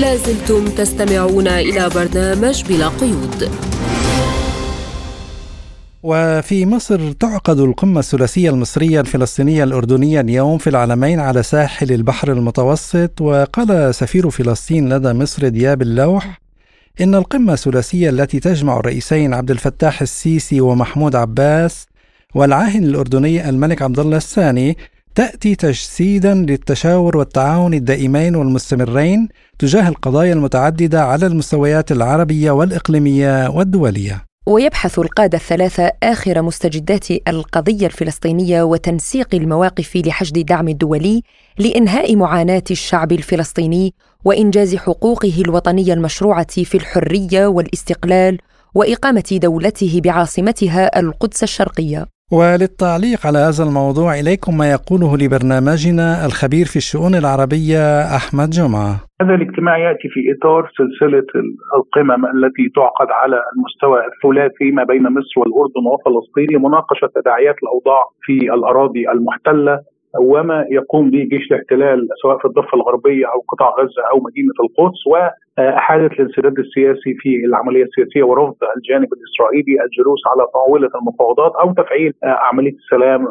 [0.00, 3.40] لازلتم تستمعون إلى برنامج بلا قيود.
[6.02, 13.20] وفي مصر تعقد القمة الثلاثية المصرية الفلسطينية الأردنية اليوم في العلمين على ساحل البحر المتوسط
[13.20, 16.40] وقال سفير فلسطين لدى مصر دياب اللوح
[17.00, 21.86] إن القمة الثلاثية التي تجمع الرئيسين عبد الفتاح السيسي ومحمود عباس
[22.34, 24.76] والعاهن الأردني الملك عبد الله الثاني
[25.14, 34.29] تأتي تجسيدا للتشاور والتعاون الدائمين والمستمرين تجاه القضايا المتعددة على المستويات العربية والإقليمية والدولية.
[34.46, 41.22] ويبحث القادة الثلاثة آخر مستجدات القضية الفلسطينية وتنسيق المواقف لحشد الدعم الدولي
[41.58, 48.38] لإنهاء معاناة الشعب الفلسطيني وإنجاز حقوقه الوطنية المشروعة في الحرية والاستقلال
[48.74, 52.19] وإقامة دولته بعاصمتها القدس الشرقية.
[52.38, 57.82] وللتعليق على هذا الموضوع إليكم ما يقوله لبرنامجنا الخبير في الشؤون العربية
[58.18, 58.92] أحمد جمعة.
[59.22, 61.28] هذا الاجتماع يأتي في إطار سلسلة
[61.78, 68.36] القمم التي تعقد على المستوى الثلاثي ما بين مصر والأردن وفلسطين لمناقشة تداعيات الأوضاع في
[68.56, 69.80] الأراضي المحتلة
[70.20, 75.02] وما يقوم به جيش الاحتلال سواء في الضفة الغربية أو قطاع غزة أو مدينة القدس
[75.60, 82.12] واحاله الانسداد السياسي في العملية السياسية ورفض الجانب الإسرائيلي الجلوس على طاولة المفاوضات أو تفعيل
[82.22, 83.26] عملية السلام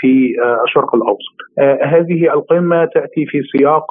[0.00, 0.34] في
[0.64, 1.36] الشرق الأوسط.
[1.82, 3.84] هذه القمة تأتي في سياق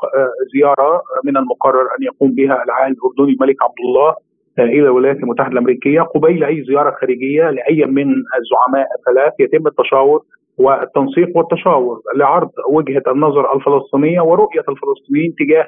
[0.53, 4.15] زيارة من المقرر أن يقوم بها العاهل الأردني الملك عبد الله
[4.59, 10.21] إلى الولايات المتحدة الأمريكية قبيل أي زيارة خارجية لأي من الزعماء الثلاث يتم التشاور
[10.57, 15.67] والتنسيق والتشاور لعرض وجهة النظر الفلسطينية ورؤية الفلسطينيين تجاه آه،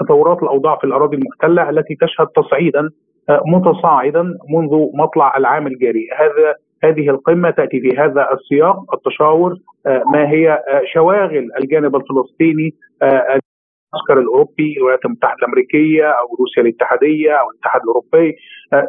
[0.00, 2.90] تطورات الأوضاع في الأراضي المحتلة التي تشهد تصعيدا
[3.28, 6.08] آه، متصاعدا منذ مطلع العام الجاري.
[6.18, 9.54] هذا هذه القمة تأتي في هذا السياق التشاور
[9.86, 10.62] آه، ما هي
[10.92, 12.70] شواغل الجانب الفلسطيني
[13.02, 18.36] المعسكر الأوروبي الولايات المتحدة الأمريكية أو روسيا الاتحادية أو الاتحاد الأوروبي.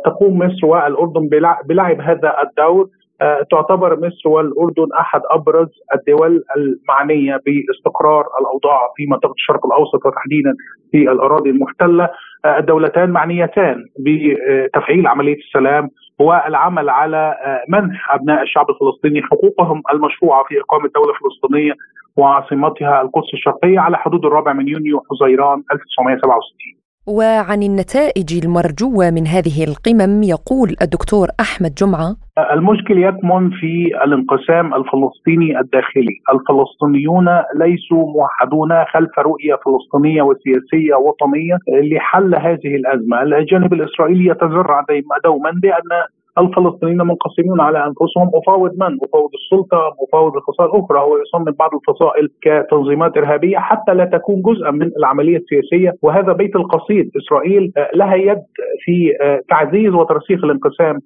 [0.06, 1.30] تقوم مصر والأردن
[1.68, 2.84] بلعب هذا الدور.
[2.84, 3.07] آه،
[3.52, 10.54] تعتبر مصر والأردن أحد أبرز الدول المعنية باستقرار الأوضاع في منطقة الشرق الأوسط وتحديدا
[10.92, 12.10] في الأراضي المحتلة.
[12.46, 20.44] آه، الدولتان معنيتان بتفعيل عملية السلام والعمل على آه، منح أبناء الشعب الفلسطيني حقوقهم المشروعة
[20.44, 21.74] في إقامة دوله فلسطينيه
[22.18, 29.64] وعاصمتها القدس الشرقية على حدود الرابع من يونيو حزيران 1967 وعن النتائج المرجوة من هذه
[29.70, 32.16] القمم يقول الدكتور أحمد جمعة.
[32.54, 33.74] المشكل يكمن في
[34.06, 41.58] الانقسام الفلسطيني الداخلي، الفلسطينيون ليسوا موحدون خلف رؤية فلسطينية وسياسية وطنية
[41.92, 44.86] لحل هذه الأزمة، الجانب الاسرائيلي يتذرع
[45.24, 45.92] دوما بأن
[46.40, 52.30] الفلسطينيين منقسمون على أنفسهم أفاوض من؟ أفاوض السلطة، أفاوض الفصائل الاخرى، هو يصنف بعض الفصائل
[52.42, 55.94] كتنظيمات إرهابية حتى لا تكون جزءا من العملية السياسية.
[56.02, 58.44] وهذا بيت القصيد، إسرائيل لها يد
[58.80, 59.14] في
[59.50, 61.00] تعزيز وترسيخ الانقسام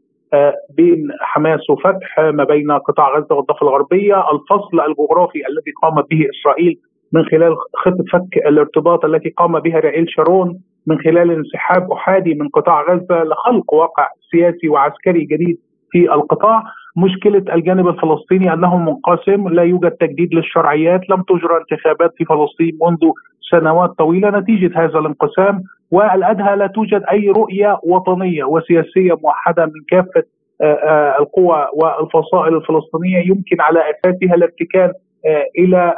[0.77, 6.79] بين حماس وفتح ما بين قطاع غزة والضفة الغربية، الفصل الجغرافي الذي قامت به إسرائيل
[7.13, 12.49] من خلال خطه فك الارتباط التي قام بها رائيل شارون من خلال انسحاب أحادي من
[12.49, 15.57] قطاع غزة لخلق واقع سياسي وعسكري جديد
[15.91, 16.63] في القطاع.
[16.97, 23.11] مشكلة الجانب الفلسطيني أنه منقسم لا يوجد تجديد للشرعيات لم تجرى انتخابات في فلسطين منذ
[23.51, 25.63] سنوات طويلة نتيجة هذا الانقسام.
[25.91, 30.23] والأدهى لا توجد أي رؤية وطنية وسياسية موحدة من كافة
[30.61, 34.93] آه، آه، القوى والفصائل الفلسطينية يمكن على أساسها الارتكان
[35.25, 35.95] آه، إلى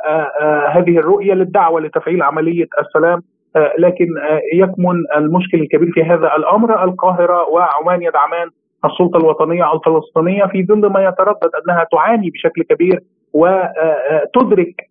[0.70, 3.22] هذه الرؤية للدعوة لتفعيل عملية السلام
[3.80, 4.08] لكن
[4.54, 6.84] يكمن المشكل الكبير في هذا الأمر.
[6.84, 8.48] القاهرة وعمان يدعمان
[8.86, 13.00] السلطة الوطنية الفلسطينية في ظل ما يتردد أنها تعاني بشكل كبير
[13.34, 14.90] وتدرك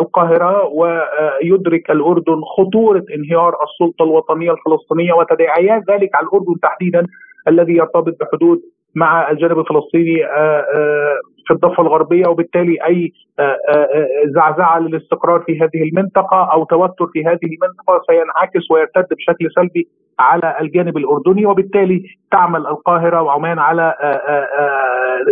[0.00, 7.06] القاهرة ويدرك الأردن خطورة انهيار السلطة الوطنية الفلسطينية وتداعيات ذلك على الأردن تحديدا
[7.48, 8.60] الذي يرتبط بحدود
[8.94, 10.16] مع الجانب الفلسطيني
[11.46, 13.12] في الضفة الغربية وبالتالي أي
[14.34, 20.56] زعزعة للاستقرار في هذه المنطقة أو توتر في هذه المنطقة سينعكس ويرتد بشكل سلبي على
[20.60, 23.94] الجانب الأردني وبالتالي تعمل القاهرة وعمان على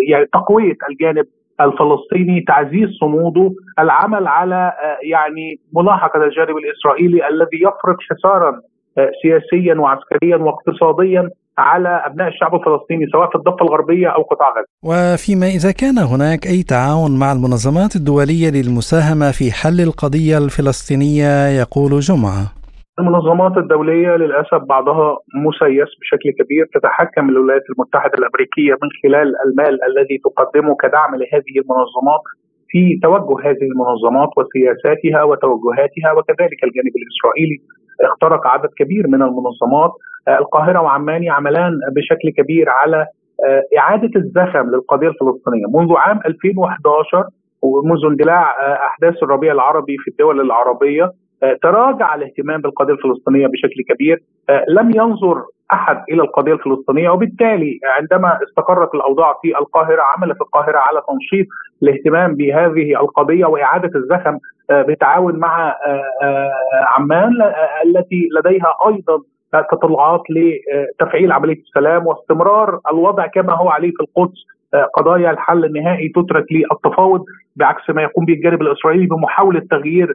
[0.09, 1.27] يعني تقوية الجانب
[1.61, 8.61] الفلسطيني تعزيز صموده العمل على يعني ملاحقة الجانب الإسرائيلي الذي يفرض حصارا
[9.23, 14.69] سياسيا وعسكريا واقتصاديا على أبناء الشعب الفلسطيني سواء في الضفة الغربية أو قطاع غزة.
[14.91, 21.91] وفيما إذا كان هناك أي تعاون مع المنظمات الدولية للمساهمة في حل القضية الفلسطينية يقول
[22.09, 22.45] جمعة.
[22.99, 25.09] المنظمات الدولية للأسف بعضها
[25.47, 32.25] مسيس بشكل كبير تتحكم الولايات المتحدة الأمريكية من خلال المال الذي تقدمه كدعم لهذه المنظمات
[32.71, 37.59] في توجه هذه المنظمات وسياساتها وتوجهاتها وكذلك الجانب الإسرائيلي
[38.01, 39.93] اخترق عدد كبير من المنظمات
[40.29, 43.07] القاهرة وعمان يعملان بشكل كبير على
[43.79, 45.67] إعادة الزخم للقضية الفلسطينية.
[45.75, 47.25] منذ عام 2011
[47.63, 48.43] ومنذ اندلاع
[48.87, 51.13] أحداث الربيع العربي في الدول العربية
[51.63, 54.23] تراجع الاهتمام بالقضية الفلسطينية بشكل كبير.
[54.69, 61.03] لم ينظر أحد إلى القضية الفلسطينية وبالتالي عندما استقرت الأوضاع في القاهرة عملت القاهرة على
[61.09, 61.47] تنشيط
[61.83, 65.75] الاهتمام بهذه القضية وإعادة الزخم بالتعاون مع
[66.99, 67.33] عمان
[67.87, 69.23] التي لديها أيضا
[69.73, 74.39] تطلعات لتفعيل عملية السلام واستمرار الوضع كما هو عليه في القدس.
[74.95, 77.25] قضايا الحل النهائي تترك للتفاوض
[77.57, 80.15] بعكس ما يقوم به الجانب الإسرائيلي بمحاولة تغيير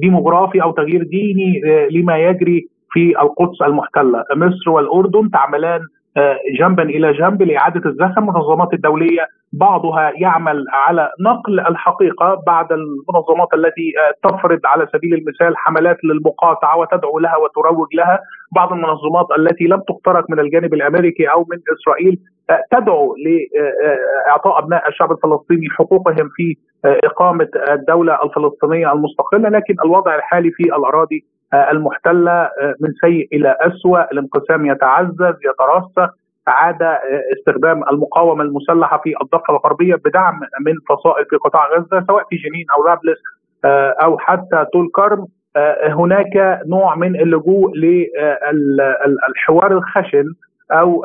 [0.00, 5.80] ديموغرافي أو تغيير ديني لما يجري في القدس المحتلة، مصر والأردن تعملان
[6.58, 13.92] جنبا إلى جنب لإعادة الزخم، المنظمات الدولية بعضها يعمل على نقل الحقيقة بعد المنظمات التي
[14.22, 18.18] تفرض على سبيل المثال حملات للمقاطعة وتدعو لها وتروج لها،
[18.56, 22.18] بعض المنظمات التي لم تخترق من الجانب الأمريكي أو من إسرائيل
[22.70, 23.14] تدعو
[24.26, 31.24] لاعطاء أبناء الشعب الفلسطيني حقوقهم في إقامة الدولة الفلسطينية المستقلة، لكن الوضع الحالي في الأراضي
[31.54, 36.14] المحتلة من سيء إلى اسوء، الانقسام يتعزز يترسخ،
[36.46, 36.82] عاد
[37.38, 42.66] استخدام المقاومة المسلحة في الضفة الغربية بدعم من فصائل في قطاع غزة سواء في جنين
[42.76, 43.18] أو رابلس
[44.04, 45.26] أو حتى طول كرم.
[45.86, 50.24] هناك نوع من اللجوء للحوار الخشن
[50.72, 51.04] أو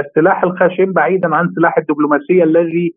[0.00, 2.94] السلاح الخشن بعيدا عن سلاح الدبلوماسية الذي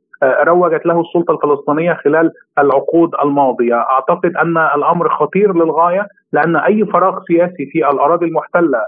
[0.47, 7.19] روجت له السلطة الفلسطينية خلال العقود الماضية، أعتقد أن الأمر خطير للغاية لأن أي فراغ
[7.27, 8.79] سياسي في الأراضي المحتلة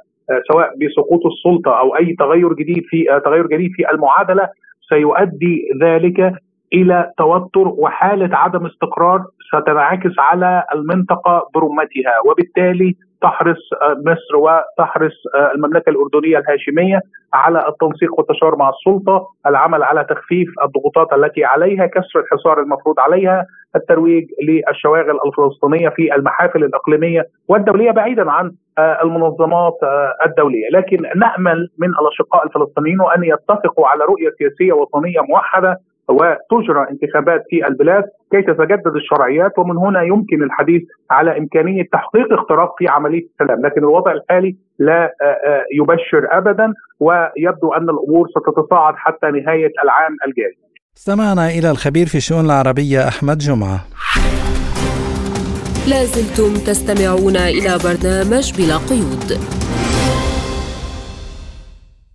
[0.52, 4.50] سواء بسقوط السلطة أو أي تغير جديد في تغير جديد في المعادلة
[4.90, 6.34] سيؤدي ذلك
[6.74, 12.14] إلى توتر وحالة عدم استقرار ستنعكس على المنطقة برمتها.
[12.26, 13.70] وبالتالي تحرص
[14.06, 15.14] مصر وتحرص
[15.56, 17.00] المملكة الأردنية الهاشمية
[17.34, 23.46] على التنسيق والتشاور مع السلطة، العمل على تخفيف الضغوطات التي عليها، كسر الحصار المفروض عليها،
[23.76, 29.78] الترويج للشواغل الفلسطينية في المحافل الإقليمية والدولية بعيدا عن المنظمات
[30.26, 35.78] الدولية، لكن نأمل من الأشقاء الفلسطينيين أن يتفقوا على رؤية سياسية وطنية موحدة
[36.10, 42.76] وتجرى انتخابات في البلاد كي تتجدد الشرعيات ومن هنا يمكن الحديث على إمكانية تحقيق اختراق
[42.78, 45.12] في عملية السلام، لكن الوضع الحالي لا
[45.80, 50.58] يبشر ابدا ويبدو أن الأمور ستتصاعد حتى نهاية العام الجاري.
[50.98, 53.80] استمعنا إلى الخبير في الشؤون العربية أحمد جمعة.
[55.90, 59.30] لازلتم تستمعون إلى برنامج بلا قيود.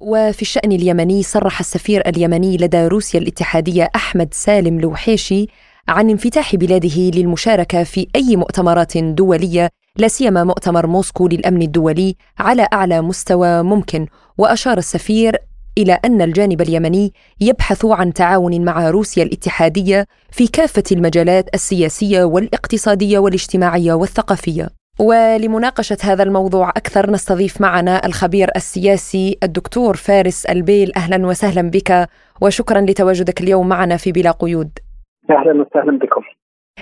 [0.03, 5.47] وفي الشأن اليمني صرح السفير اليمني لدى روسيا الاتحادية أحمد سالم لوحيشي
[5.89, 12.67] عن انفتاح بلاده للمشاركة في أي مؤتمرات دولية لا سيما مؤتمر موسكو للأمن الدولي على
[12.73, 14.07] أعلى مستوى ممكن.
[14.39, 15.37] وأشار السفير
[15.79, 23.19] إلى أن الجانب اليمني يبحث عن تعاون مع روسيا الاتحادية في كافة المجالات السياسية والاقتصادية
[23.19, 24.82] والاجتماعية والثقافية.
[25.03, 30.93] ولمناقشة هذا الموضوع أكثر نستضيف معنا الخبير السياسي الدكتور فارس البيل.
[30.97, 32.09] أهلا وسهلا بك
[32.41, 34.71] وشكرا لتواجدك اليوم معنا في بلا قيود.
[35.31, 36.23] أهلا وسهلا بكم.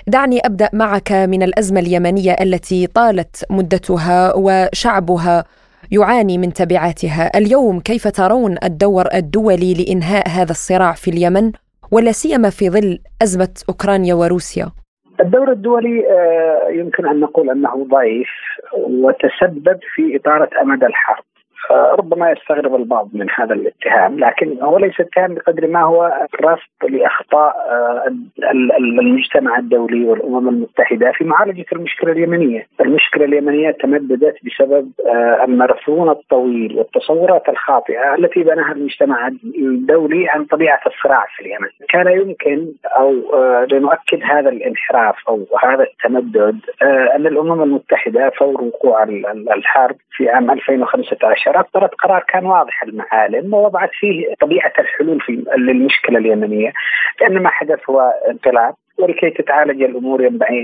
[0.07, 5.43] دعني أبدأ معك من الأزمة اليمنية التي طالت مدتها وشعبها
[5.91, 7.37] يعاني من تبعاتها.
[7.37, 11.51] اليوم كيف ترون الدور الدولي لإنهاء هذا الصراع في اليمن؟
[11.91, 14.71] ولا سيما في ظل أزمة أوكرانيا وروسيا.
[15.21, 16.03] الدور الدولي
[16.69, 18.29] يمكن أن نقول أنه ضعيف
[18.73, 21.23] وتسبب في اثاره أمد الحرب.
[21.71, 27.55] ربما يستغرب البعض من هذا الاتهام لكن هو ليس اتهام بقدر ما هو رصد لأخطاء
[28.79, 34.91] المجتمع الدولي والأمم المتحدة في معالجة المشكلة اليمنية، المشكلة اليمنية تمددت بسبب
[35.43, 42.71] المرثون الطويل والتصورات الخاطئة التي بناها المجتمع الدولي عن طبيعة الصراع في اليمن، كان يمكن
[42.85, 43.11] أو
[43.65, 46.59] لنؤكد هذا الانحراف أو هذا التمدد
[47.15, 49.03] أن الأمم المتحدة فور وقوع
[49.55, 55.43] الحرب في عام 2015 المباشره اصدرت قرار كان واضح المعالم ووضعت فيه طبيعة الحلول في
[55.57, 56.73] للمشكلة اليمنية
[57.21, 60.23] لأن ما حدث هو انقلاب ولكي تتعالج الأمور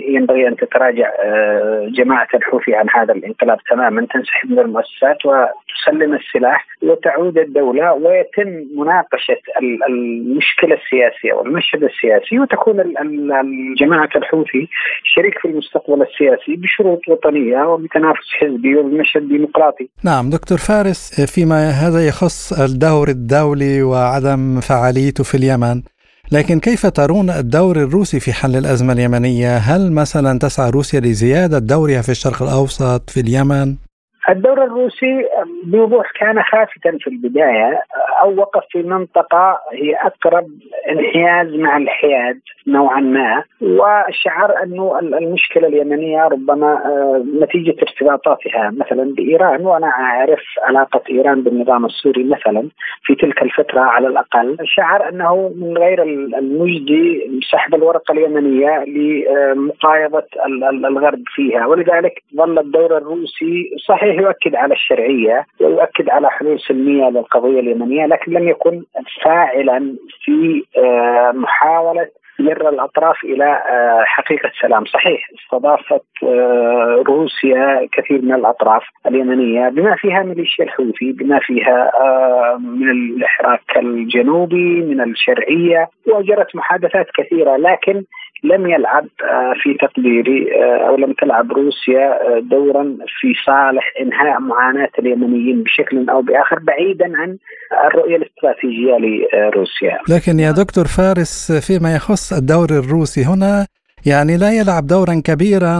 [0.10, 6.68] ينبغي أن تتراجع آه، جماعة الحوثي عن هذا الانقلاب تماما تنسحب من المؤسسات وتسلم السلاح
[6.84, 9.42] وتعود الدولة ويتم مناقشة
[9.90, 12.94] المشكلة السياسية والمشهد السياسي وتكون
[13.80, 14.68] جماعة الحوثي
[15.04, 19.90] شريك في المستقبل السياسي بشروط وطنية وبتنافس حزبي وبمشهد ديمقراطي.
[20.06, 25.82] نعم دكتور فارس فيما هذا يخص الدور الدولي وعدم فعاليته في اليمن
[26.32, 32.02] لكن كيف ترون الدور الروسي في حل الأزمة اليمنية؟ هل مثلا تسعى روسيا لزيادة دورها
[32.02, 33.76] في الشرق الأوسط في اليمن؟
[34.30, 35.26] الدور الروسي
[35.64, 37.82] بوضوح كان خافتا في البداية
[38.22, 40.48] أو وقف في منطقة هي أقرب
[40.90, 43.44] انحياز مع الحياد نوعا ما.
[43.62, 49.66] وشعر أنه المشكلة اليمنية ربما آه، نتيجة ارتباطاتها مثلا بإيران.
[49.66, 52.70] وأنا أعرف علاقة إيران بالنظام السوري مثلا
[53.04, 54.58] في تلك الفترة على الأقل.
[54.64, 60.24] شعر أنه من غير المجدي سحب الورقة اليمنية لمقايضة
[60.86, 61.66] الغرب فيها.
[61.66, 68.32] ولذلك ظل الدور الروسي صحيح يؤكد على الشرعية ويؤكد على حلول سلميه للقضية اليمنية لكن
[68.32, 68.84] لم يكن
[69.24, 69.95] فاعلا
[70.26, 72.07] في آه، محاولة
[72.39, 79.95] جر الأطراف إلى آه، حقيقة سلام، صحيح استضافت آه، روسيا كثير من الأطراف اليمنية بما
[79.95, 81.91] فيها ميليشيا الحوثي، بما فيها
[82.59, 88.03] من الاحراك الجنوبي، من الشرعية، وجرت محادثات كثيرة لكن
[88.44, 94.40] لم يلعب آه، في تقديري آه، أو لم تلعب روسيا آه، دورا في صالح إنهاء
[94.40, 97.38] معاناة اليمنيين بشكل أو بآخر بعيدا عن
[97.88, 100.00] الرؤية الاستراتيجية لروسيا.
[100.10, 103.66] لكن يا دكتور فارس فيما يخص الدور الروسي هنا
[104.06, 105.80] يعني لا يلعب دورا كبيرا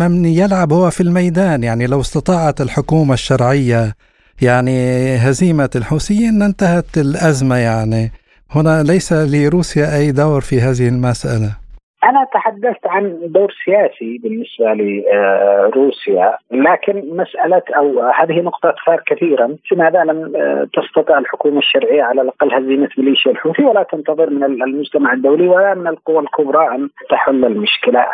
[0.00, 3.94] من يلعب هو في الميدان يعني لو استطاعت الحكومة الشرعية
[4.42, 4.76] يعني
[5.16, 8.10] هزيمة الحوثيين انتهت الأزمة يعني
[8.50, 11.59] هنا ليس لروسيا أي دور في هذه المسألة
[12.04, 20.04] أنا تحدثت عن دور سياسي بالنسبة لروسيا لكن مسألة أو هذه نقطة تثار كثيرا لماذا
[20.04, 25.48] لم آه، تستطع الحكومة الشرعية على الأقل هزيمة ميليشيا الحوثي ولا تنتظر من المجتمع الدولي
[25.48, 28.06] ولا من القوى الكبرى أن تحل المشكلة.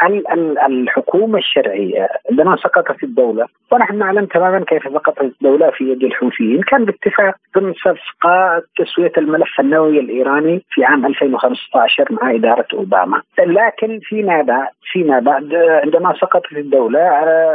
[0.66, 6.84] الحكومة الشرعية عندما سقطت الدولة ونحن نعلم تماما كيف سقطت الدولة في يد الحوثيين كان
[6.84, 13.22] باتفاق ضمن صفقة تسوية الملف النووي الإيراني في عام 2015 مع إدارة أوباما.
[13.38, 17.00] لكن لكن فيما بعد فيما بعد عندما سقطت الدولة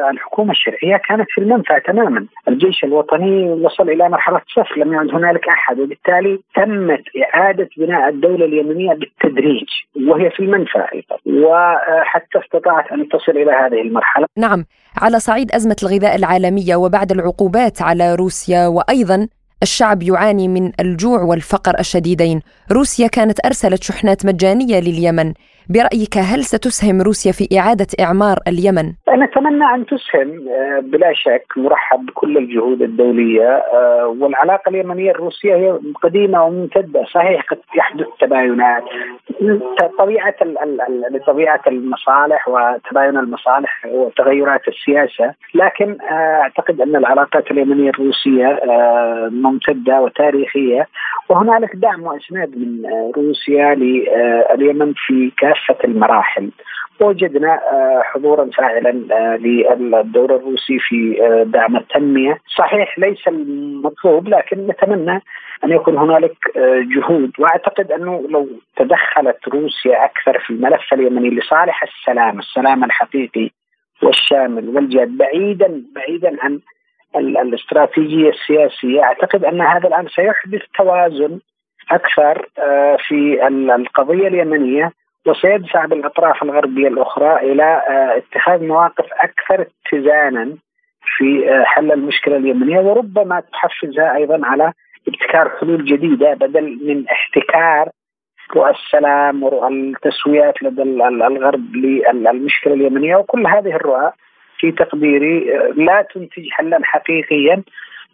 [0.10, 2.26] الحكومة الشرعية كانت في المنفى تماما.
[2.48, 5.80] الجيش الوطني وصل إلى مرحلة صفر لم يعد هنالك أحد.
[5.80, 9.68] وبالتالي تمت إعادة بناء الدولة اليمنية بالتدريج
[10.08, 11.46] وهي في المنفى أيضا.
[11.48, 14.26] وحتى استطاعت أن تصل إلى هذه المرحلة.
[14.38, 14.66] نعم.
[15.02, 19.28] على صعيد أزمة الغذاء العالمية وبعد العقوبات على روسيا وأيضا
[19.64, 22.42] الشعب يعاني من الجوع والفقر الشديدين.
[22.72, 25.34] روسيا كانت أرسلت شحنات مجانية لليمن.
[25.76, 31.46] برأيك هل ستسهم روسيا في إعادة إعمار اليمن؟ أنا أتمنى أن تسهم آه، بلا شك
[31.58, 38.84] مرحب بكل الجهود الدولية آه، والعلاقة اليمنية الروسية هي قديمة وممتدة صحيح قد يحدث تباينات
[40.00, 40.36] طبيعة
[41.12, 48.60] لطبيعة المصالح وتباين المصالح وتغيرات السياسة لكن آه، أعتقد أن العلاقات اليمنية الروسية
[49.30, 50.88] ممتدة وتاريخية
[51.30, 56.52] وهنالك دعم وإسناد من روسيا لليمن في كافة المراحل.
[57.02, 64.68] وجدنا آه، حضورا فاعلا آه، للدور الروسي في آه، دعم التنمية، صحيح ليس المطلوب لكن
[64.68, 65.22] نتمنى
[65.64, 66.36] أن يكون هنالك
[66.96, 67.32] جهود.
[67.40, 73.50] وأعتقد أنه لو تدخلت روسيا أكثر في الملف اليمني لصالح السلام، السلام الحقيقي
[74.04, 76.60] والشامل والجاد بعيدا بعيدا عن
[77.16, 81.40] الاستراتيجية السياسية، أعتقد أن هذا الآن سيحدث توازن
[81.92, 82.48] أكثر
[83.08, 84.92] في القضية اليمنية.
[85.26, 90.58] وسيدفع بالاطراف الغربية الأخرى إلى آه، اتخاذ مواقف أكثر اتزانا
[91.18, 94.74] في آه، حل المشكلة اليمنية وربما تحفزها أيضا على
[95.08, 97.90] ابتكار حلول جديدة بدل من احتكار
[98.56, 103.16] رؤى السلام ورؤى التسويات لدى الغرب للمشكلة اليمنية.
[103.16, 104.12] وكل هذه الرؤى
[104.58, 107.64] في تقديري آه، لا تنتج حلا حقيقيا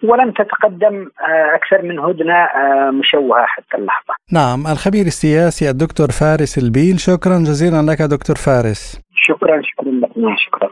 [0.04, 4.14] ولم تتقدم آه، أكثر من هدنة آه، مشوهة حتى اللحظة.
[4.32, 9.00] نعم الخبير السياسي الدكتور فارس البيل شكرا جزيلا لك دكتور فارس.
[9.16, 10.12] شكرا شكرا لك
[10.48, 10.70] شكرا.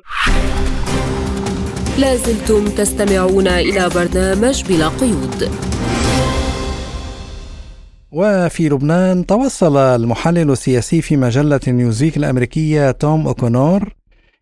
[1.99, 5.49] لازلتم تستمعون إلى برنامج بلا قيود.
[8.11, 13.82] وفي لبنان توصل المحلل السياسي في مجلة نيوزيك الأمريكية توم أوكونور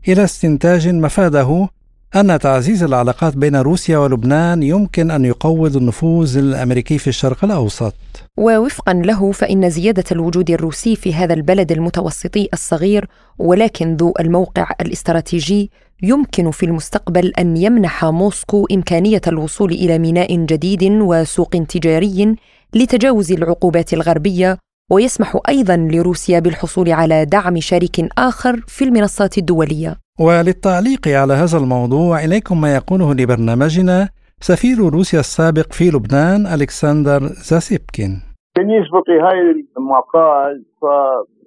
[0.08, 1.68] إلى استنتاج مفاده
[2.16, 7.94] أن تعزيز العلاقات بين روسيا ولبنان يمكن أن يقوض النفوذ الأمريكي في الشرق الأوسط
[8.38, 13.08] ووفقا له فإن زيادة الوجود الروسي في هذا البلد المتوسطي الصغير
[13.38, 15.70] ولكن ذو الموقع الاستراتيجي
[16.02, 22.36] يمكن في المستقبل أن يمنح موسكو إمكانية الوصول إلى ميناء جديد وسوق تجاري
[22.74, 24.58] لتجاوز العقوبات الغربية
[24.90, 30.03] ويسمح أيضا لروسيا بالحصول على دعم شريك آخر في المنصات الدولية.
[30.20, 34.08] وللتعليق على هذا الموضوع إليكم ما يقوله لبرنامجنا
[34.40, 38.22] سفير روسيا السابق في لبنان ألكسندر زاسيبكين.
[38.56, 40.64] بالنسبة لهذا المقال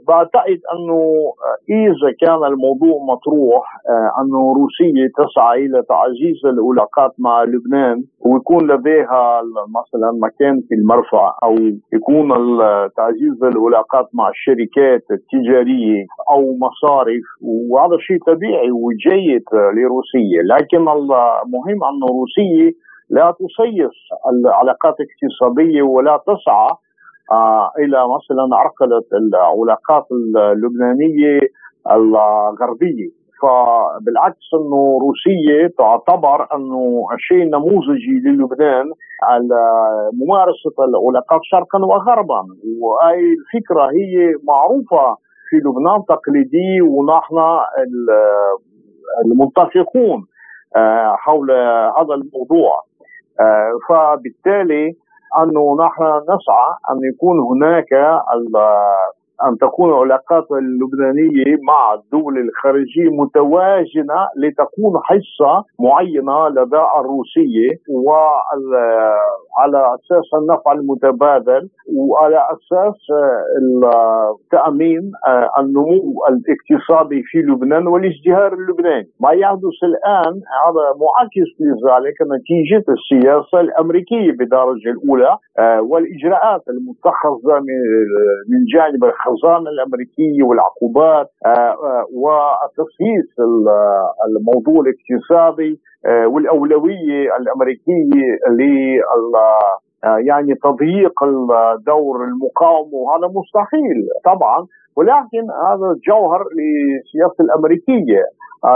[0.08, 1.02] بعتقد أنه
[1.70, 9.42] إذا كان الموضوع مطروح آه، انه روسيا تسعى إلى تعزيز العلاقات مع لبنان ويكون لديها
[9.80, 11.56] مثلا مكان في المرفع أو
[11.94, 12.28] يكون
[12.98, 17.26] تعزيز العلاقات مع الشركات التجارية أو مصارف
[17.72, 19.46] وهذا شيء طبيعي وجيد
[19.78, 22.72] لروسيا لكن المهم أن روسيا
[23.10, 23.98] لا تصيص
[24.32, 26.70] العلاقات الاقتصادية ولا تسعى
[27.80, 31.40] إلى مثلا عرقلة العلاقات اللبنانية
[31.92, 33.10] الغربية.
[33.42, 38.86] فبالعكس إنه روسيا تعتبر إنه شيء نموذجي للبنان
[39.24, 39.62] على
[40.14, 42.42] ممارسه العلاقات شرقا وغربا.
[42.82, 45.16] وهي الفكرة هي معروفة
[45.50, 47.38] في لبنان تقليدي ونحن
[49.26, 50.26] المتفقون
[50.76, 51.52] آه، حول
[51.98, 52.84] هذا الموضوع.
[53.40, 54.96] آه، فبالتالي
[55.40, 57.94] أنه نحن نسعى أن يكون هناك
[59.46, 70.28] أن تكون العلاقات اللبنانية مع الدول الخارجية متوازنة لتكون حصة معينة لدى الروسية وعلى أساس
[70.42, 72.98] النفع المتبادل وعلى أساس
[74.52, 75.12] تأمين
[75.60, 79.08] النمو الاقتصادي في لبنان والازدهار اللبناني.
[79.20, 80.34] ما يحدث الآن
[80.64, 85.38] هذا معاكس لذلك نتيجة السياسة الأمريكية بالدرجة الأولى
[85.90, 87.60] والإجراءات المتخذة
[88.50, 93.30] من جانب الخزانه الامريكيه والعقوبات آه، آه، وتخصيص
[94.28, 99.02] الموضوع الاقتصادي آه، والأولوية الأمريكية لل
[100.04, 101.24] يعني تضييق
[101.86, 108.24] دور المقاومه وهذا مستحيل طبعا ولكن هذا جوهر للسياسه الأمريكية.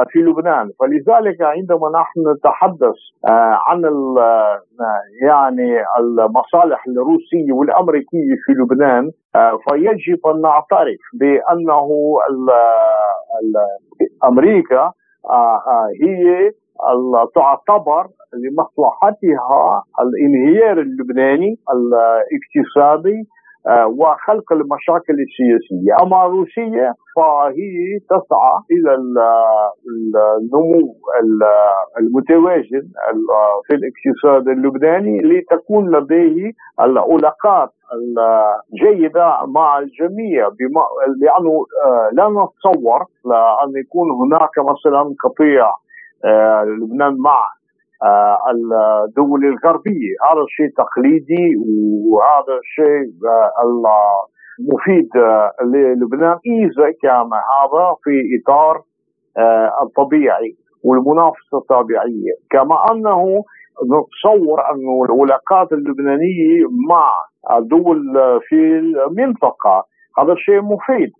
[0.09, 0.69] في لبنان.
[0.79, 2.95] فلذلك عندما نحن نتحدث
[3.29, 4.59] آه، عن آه،
[5.27, 9.11] يعني المصالح الروسية والأمريكية في لبنان
[9.69, 12.17] فيجب أن نعترف بأنه
[14.23, 14.91] أمريكا
[16.01, 16.51] هي
[17.35, 23.40] تعتبر لمصلحتها الانهيار اللبناني الاقتصادي آه،
[23.85, 26.03] وخلق المشاكل السياسية.
[26.03, 28.95] أما روسيا فهي تسعى إلى
[30.41, 30.95] النمو
[31.99, 32.87] المتوازن
[33.67, 37.69] في الاقتصاد اللبناني لتكون لديه العلاقات
[38.73, 40.81] الجيدة مع الجميع بما
[41.21, 41.65] لأنه
[42.13, 43.05] لا نتصور
[43.63, 45.71] أن يكون هناك مثلا قطيع
[46.25, 47.39] آه، لبنان مع
[49.05, 50.13] الدول الغربية.
[50.31, 51.55] هذا الشيء تقليدي
[52.11, 54.25] وهذا الشيء آه،
[54.73, 56.37] مفيد آه، للبنان.
[56.45, 58.81] إذا كان هذا في إطار
[59.83, 62.33] الطبيعي والمنافسة الطبيعية.
[62.49, 63.43] كما أنه
[63.85, 67.11] نتصور أن العلاقات اللبنانية مع
[67.57, 68.13] الدول
[68.47, 69.85] في المنطقة
[70.17, 71.11] هذا الشيء مفيد.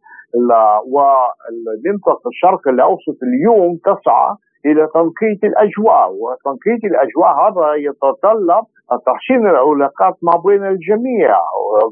[0.93, 8.63] والمنطقة الشرق الأوسط اليوم تسعى إلى تنقيه الأجواء وتنقيه الأجواء هذا يتطلب
[9.05, 11.37] تحسين العلاقات ما بين الجميع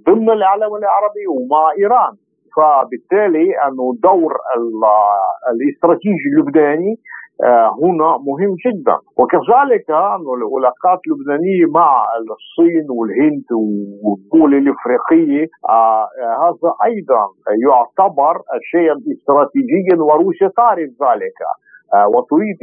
[0.07, 2.13] ضمن العالم العربي ومع إيران.
[2.55, 4.33] فبالتالي انه دور
[5.51, 6.95] الاستراتيجي اللبناني
[7.43, 8.97] آه، هنا مهم جدا.
[9.17, 12.05] وكذلك العلاقات اللبنانية مع
[12.35, 13.49] الصين والهند
[14.03, 16.07] والدول الإفريقية آه،
[16.43, 17.23] هذا أيضا
[17.67, 18.41] يعتبر
[18.71, 21.37] شيئا استراتيجيا وروسيا تعرف ذلك.
[21.41, 22.57] آه، وتريد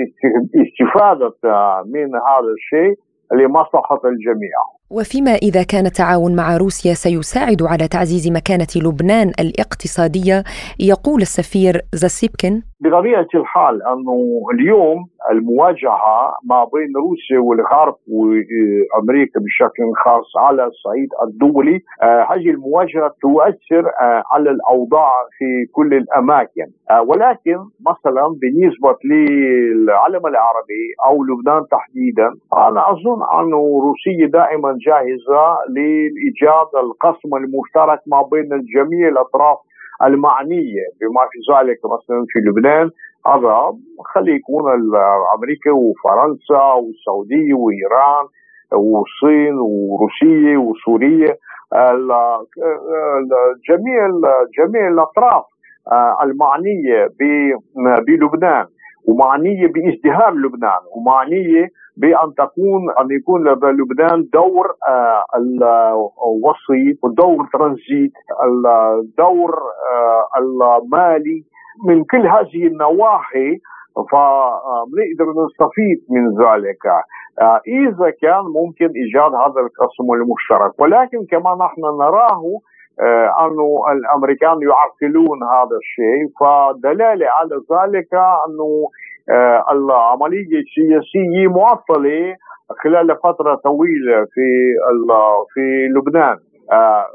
[0.67, 2.95] استفادة آه، من هذا الشيء
[3.33, 4.76] لمصلحة الجميع.
[4.91, 10.45] وفيما إذا كان التعاون مع روسيا سيساعد على تعزيز مكانة لبنان الاقتصادية
[10.81, 12.63] يقول السفير زاسيبكن.
[12.81, 21.81] بطبيعة الحال أنه اليوم المواجهة ما بين روسيا والغرب وأمريكا بشكل خاص على الصعيد الدولي
[22.03, 26.67] آه، هذه المواجهة تؤثر آه، على الأوضاع في كل الأماكن.
[26.91, 27.59] آه، ولكن
[27.91, 33.51] مثلا بالنسبة للعالم العربي أو لبنان تحديدا أنا أظن أن
[33.87, 39.59] روسيا دائما جاهزة لإيجاد القسم المشترك ما بين جميع الأطراف
[40.05, 42.91] المعنية بما في ذلك مثلا في لبنان.
[43.27, 43.73] هذا
[44.15, 44.63] خلي يكون
[45.37, 48.27] أمريكا وفرنسا والسعودية وإيران
[48.73, 51.37] والصين وروسيا وسوريا
[53.69, 54.09] جميع
[54.59, 55.45] جميع الأطراف
[55.93, 57.09] آه، المعنية
[58.07, 58.67] بلبنان
[59.09, 68.13] ومعنية بازدهار لبنان ومعنية بأن تكون أن يكون لبنان دور آه، الوسيط ودور ترانزيت
[68.45, 69.55] الدور
[69.93, 71.45] آه، المالي
[71.89, 73.59] من كل هذه النواحي
[74.13, 76.85] فنقدر نستفيد من ذلك.
[77.69, 80.81] إذا كان ممكن إيجاد هذا القسم المشترك.
[80.81, 82.43] ولكن كما نحن نراه
[83.01, 88.89] آه، أنه الأمريكان يعرقلون هذا الشيء فدلالة على ذلك أنه
[89.31, 92.37] آه، العملية السياسية معطلة
[92.85, 94.47] خلال فترة طويلة في
[95.55, 96.37] في لبنان.
[96.73, 97.07] آه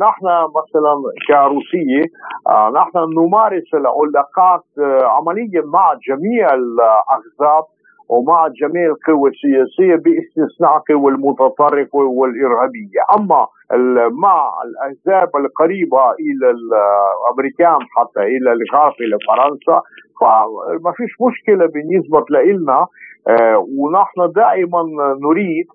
[0.00, 0.94] نحن مثلا
[1.28, 2.02] كروسية
[2.48, 4.64] آه نحن نمارس العلاقات
[5.02, 7.64] عمليا مع جميع الأحزاب
[8.08, 13.00] ومع جميع القوى السياسية باستثناء القوى المتطرفة والإرهابية.
[13.18, 13.46] أما
[14.10, 19.80] مع الأحزاب القريبة إلى الأمريكان حتى إلى الغرب إلى فرنسا
[20.20, 22.86] فما فيش مشكلة بالنسبة لنا
[23.28, 24.82] آه، ونحن دائما
[25.22, 25.66] نريد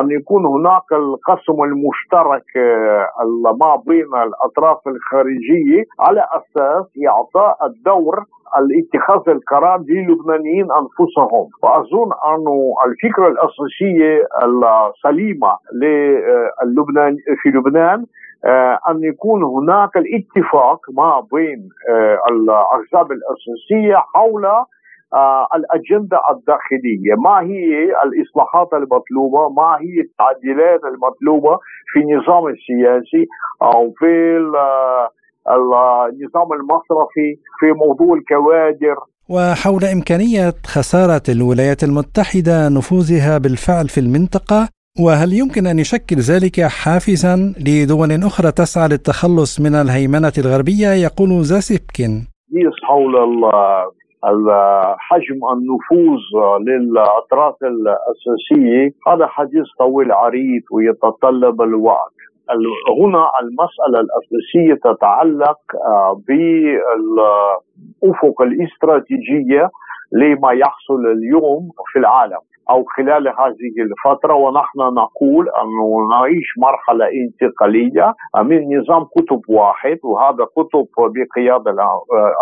[0.00, 8.24] أن يكون هناك القسم المشترك آه، ما بين الأطراف الخارجية على أساس اعطاء الدور
[8.58, 11.48] الاتخاذ القرار للبنانيين أنفسهم.
[11.62, 18.04] وأظن انه الفكرة الأساسية السليمة للبنان في لبنان
[18.44, 21.68] آه، أن يكون هناك الاتفاق ما بين
[22.30, 24.44] الأحزاب الأساسية حول
[25.14, 27.14] آه الأجندة الداخلية.
[27.18, 31.58] ما هي الإصلاحات المطلوبة؟ ما هي التعديلات المطلوبة
[31.92, 33.26] في النظام السياسي
[33.62, 34.36] أو في
[35.50, 37.28] النظام المصرفي
[37.60, 38.96] في موضوع الكوادر؟
[39.30, 44.68] وحول إمكانية خسارة الولايات المتحدة نفوذها بالفعل في المنطقة
[45.04, 47.34] وهل يمكن أن يشكل ذلك حافزا
[47.66, 52.12] لدول أخرى تسعى للتخلص من الهيمنة الغربية؟ يقول زاسيبكين
[52.88, 53.14] حول
[54.98, 56.24] حجم النفوذ
[56.60, 62.18] للأطراف الأساسية هذا حديث طويل عريض ويتطلب الوقت
[63.00, 66.22] هنا المسألة الأساسية تتعلق آه،
[68.02, 69.70] بالأفق الاستراتيجية
[70.12, 72.42] لما يحصل اليوم في العالم.
[72.70, 78.14] أو خلال هذه الفترة ونحن نقول انه نعيش مرحلة انتقالية.
[78.44, 81.70] من نظام كتب واحد وهذا كتب بقيادة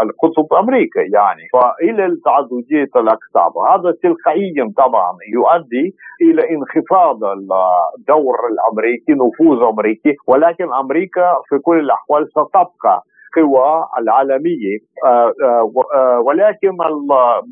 [0.02, 1.42] الكتب أمريكا يعني.
[1.52, 10.16] فإلى تعدديه الاقطاب هذا تلقائيا طبعا يؤدي إلى انخفاض الدور الأمريكي نفوذ أمريكي.
[10.26, 14.78] ولكن أمريكا في كل الأحوال ستبقى القوى العالمية.
[15.04, 16.68] آه، آه، آه، ولكن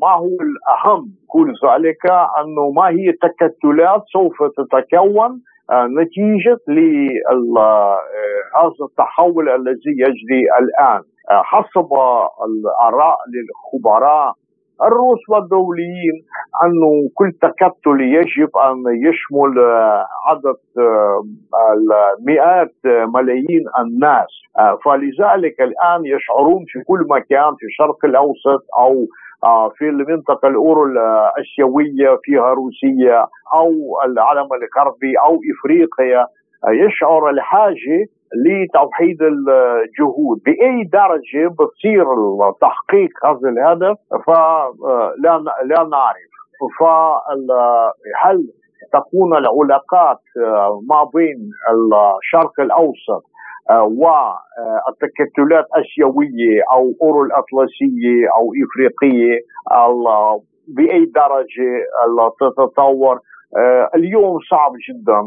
[0.01, 2.05] ما هو الأهم كل ذلك
[2.39, 7.99] أنه ما هي التكتلات سوف تتكون نتيجة لهذا
[8.89, 11.01] التحول الذي يجري الآن.
[11.29, 11.89] حسب
[12.47, 14.33] الآراء للخبراء
[14.83, 16.15] الروس والدوليين
[16.63, 21.23] أنه كل تكتل يجب أن يشمل آه، عدد آه،
[22.27, 22.75] مئات
[23.15, 24.27] ملايين الناس.
[24.59, 29.07] آه، فلذلك الآن يشعرون في كل مكان في الشرق الأوسط أو
[29.77, 33.71] في المنطقة الأورو الآسيوية فيها روسيا أو
[34.05, 36.27] العالم الغربي أو إفريقيا.
[36.67, 38.07] يشعر الحاجة
[38.45, 40.37] لتوحيد الجهود.
[40.45, 42.05] بأي درجة بتصير
[42.61, 46.31] تحقيق هذا الهدف فلا لا نعرف.
[46.79, 48.37] فهل
[48.93, 50.19] تكون العلاقات
[50.89, 53.23] ما بين الشرق الأوسط
[53.99, 59.39] والتكتلات الآسيوية أو اورو الاطلسيه أو إفريقية؟
[60.67, 61.69] بأي درجة
[62.39, 63.19] تتطور؟
[63.95, 65.19] اليوم صعب جدا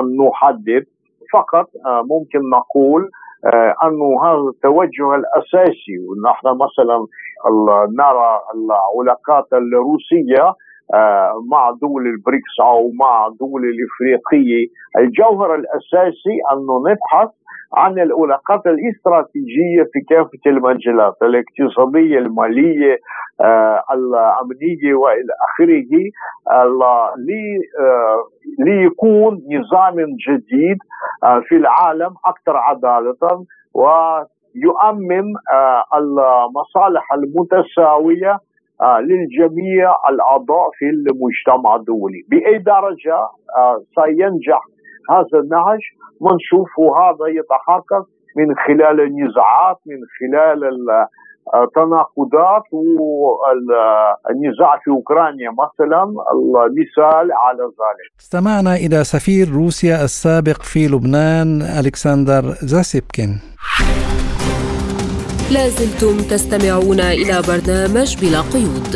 [0.00, 0.84] أن نحدد.
[1.32, 3.10] فقط آه، ممكن نقول
[3.46, 5.96] آه، أنه هذا التوجه الأساسي.
[6.08, 7.06] ونحن مثلا
[7.98, 10.54] نرى العلاقات الروسية
[10.94, 14.66] آه، مع دول البريكس أو مع دول الإفريقية.
[14.98, 17.30] الجوهر الأساسي أنه نبحث
[17.76, 22.98] عن العلاقات الاستراتيجية في كافة المجالات الاقتصادية المالية
[23.40, 25.84] آه الأمنية وإلى آخره.
[26.52, 27.14] آه
[28.58, 29.94] ليكون نظام
[30.28, 30.78] جديد
[31.24, 33.44] آه في العالم أكثر عدالة
[33.74, 38.38] ويؤمن آه المصالح المتساوية
[38.82, 42.22] آه للجميع الأعضاء في المجتمع الدولي.
[42.28, 43.18] بأي درجة
[43.58, 44.60] آه سينجح
[45.10, 45.80] هذا النهج
[46.20, 48.06] منشوف وهذا يتحقق
[48.36, 50.60] من خلال النزاعات من خلال
[51.74, 56.02] تناقضات والنزاع في أوكرانيا مثلا
[56.32, 58.10] المثال على ذلك.
[58.20, 63.40] استمعنا إلى سفير روسيا السابق في لبنان ألكسندر زاسيبكين.
[65.54, 68.92] لازلتم تستمعون إلى برنامج بلا قيود.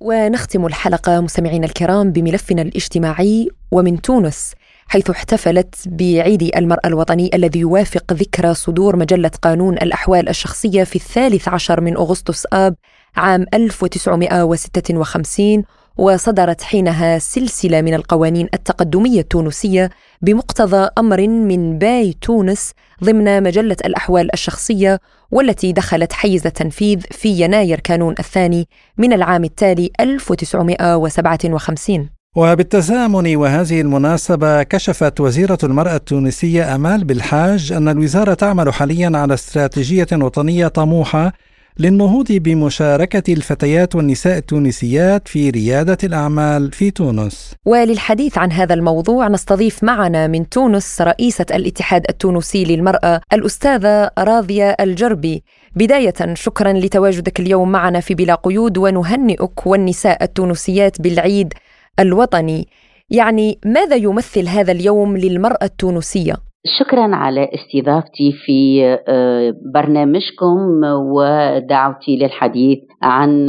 [0.00, 4.54] ونختم الحلقة مستمعينا الكرام بملفنا الاجتماعي ومن تونس
[4.88, 11.48] حيث احتفلت بعيد المرأة الوطني الذي يوافق ذكرى صدور مجلة قانون الأحوال الشخصية في الثالث
[11.48, 12.74] عشر من أغسطس آب
[13.16, 15.64] عام 1956
[15.98, 19.90] وصدرت حينها سلسلة من القوانين التقدمية التونسية
[20.22, 22.72] بمقتضى أمر من باي تونس
[23.04, 28.68] ضمن مجلة الأحوال الشخصية والتي دخلت حيز التنفيذ في يناير كانون الثاني
[28.98, 38.34] من العام التالي 1957 وبالتزامن وهذه المناسبة كشفت وزيرة المرأة التونسية أمال بالحاج أن الوزارة
[38.34, 41.32] تعمل حاليا على استراتيجية وطنية طموحة
[41.80, 47.54] للنهوض بمشاركة الفتيات والنساء التونسيات في ريادة الأعمال في تونس.
[47.66, 55.42] وللحديث عن هذا الموضوع نستضيف معنا من تونس رئيسة الاتحاد التونسي للمرأة الأستاذة راضية الجربي.
[55.76, 61.54] بداية شكرا لتواجدك اليوم معنا في بلا قيود ونهنئك والنساء التونسيات بالعيد
[62.00, 62.68] الوطني
[63.10, 66.47] يعني ماذا يمثل هذا اليوم للمرأة التونسية؟
[66.78, 73.46] شكرا على استضافتي في آه، برنامجكم ودعوتي للحديث عن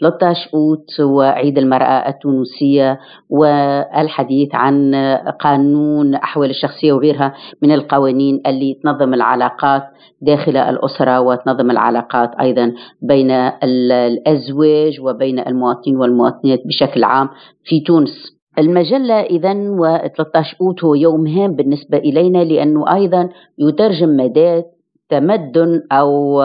[0.00, 2.98] 13 أوت وعيد المرأة التونسية
[3.30, 4.94] والحديث عن
[5.40, 9.82] قانون أحوال الشخصية وغيرها من القوانين اللي تنظم العلاقات
[10.22, 13.30] داخل الأسرة وتنظم العلاقات أيضا بين
[13.62, 17.28] الأزواج وبين المواطنين والمواطنات بشكل عام
[17.64, 18.41] في تونس.
[18.58, 23.28] المجلة إذا و13 أوت هو يوم هام بالنسبة إلينا لأنه أيضا
[23.58, 24.62] يترجم مدى
[25.08, 26.42] تمدن أو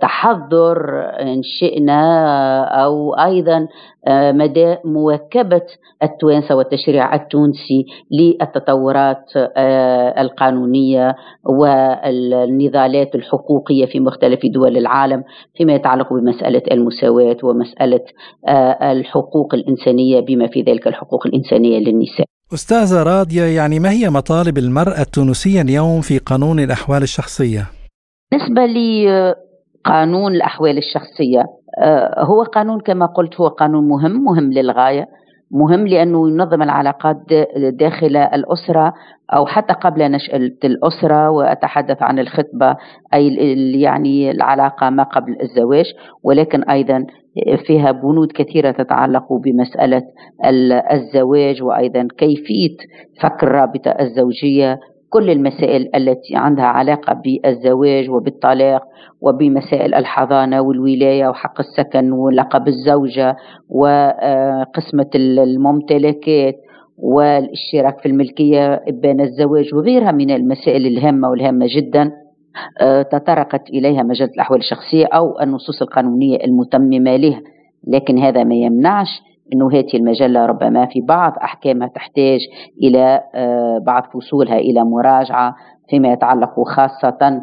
[0.00, 3.68] تحضر إن شئنا أو أيضا
[4.08, 5.62] آه، مدى مواكبة
[6.02, 15.22] التوانسة والتشريع التونسي للتطورات آه، القانونية والنضالات الحقوقية في مختلف دول العالم
[15.56, 18.00] فيما يتعلق بمسألة المساواة ومسألة
[18.48, 24.58] آه، الحقوق الإنسانية بما في ذلك الحقوق الإنسانية للنساء أستاذة راضية يعني ما هي مطالب
[24.58, 27.66] المرأة التونسية اليوم في قانون الأحوال الشخصية؟
[28.32, 29.34] بالنسبة لي
[29.88, 31.44] قانون الأحوال الشخصية.
[31.78, 35.08] آه، هو قانون كما قلت هو قانون مهم مهم للغاية
[35.50, 37.16] مهم لأنه ينظم العلاقات
[37.72, 38.92] داخل الأسرة
[39.34, 42.76] أو حتى قبل نشأة الأسرة وأتحدث عن الخطبة
[43.14, 43.28] أي
[43.80, 45.94] يعني العلاقة ما قبل الزواج.
[46.22, 47.06] ولكن أيضا
[47.66, 50.02] فيها بنود كثيرة تتعلق بمسألة
[50.92, 52.76] الزواج وأيضا كيفية
[53.20, 54.80] فك الرابطة الزوجية
[55.10, 58.82] كل المسائل التي عندها علاقة بالزواج وبالطلاق
[59.20, 63.36] وبمسائل الحضانة والولاية وحق السكن ولقب الزوجة
[63.68, 66.54] وقسمة الممتلكات
[66.98, 72.10] والاشتراك في الملكية إبان الزواج وغيرها من المسائل الهامة والهامة جدا
[72.80, 77.40] آه، تطرقت إليها مجلة الأحوال الشخصية أو النصوص القانونية المتممة لها.
[77.86, 79.08] لكن هذا ما يمنعش
[79.52, 81.00] أنه هذه المجلة ربما في.
[81.00, 82.40] بعض أحكامها تحتاج
[82.82, 85.54] إلى آه، بعض فصولها إلى مراجعة
[85.90, 87.42] فيما يتعلق خاصة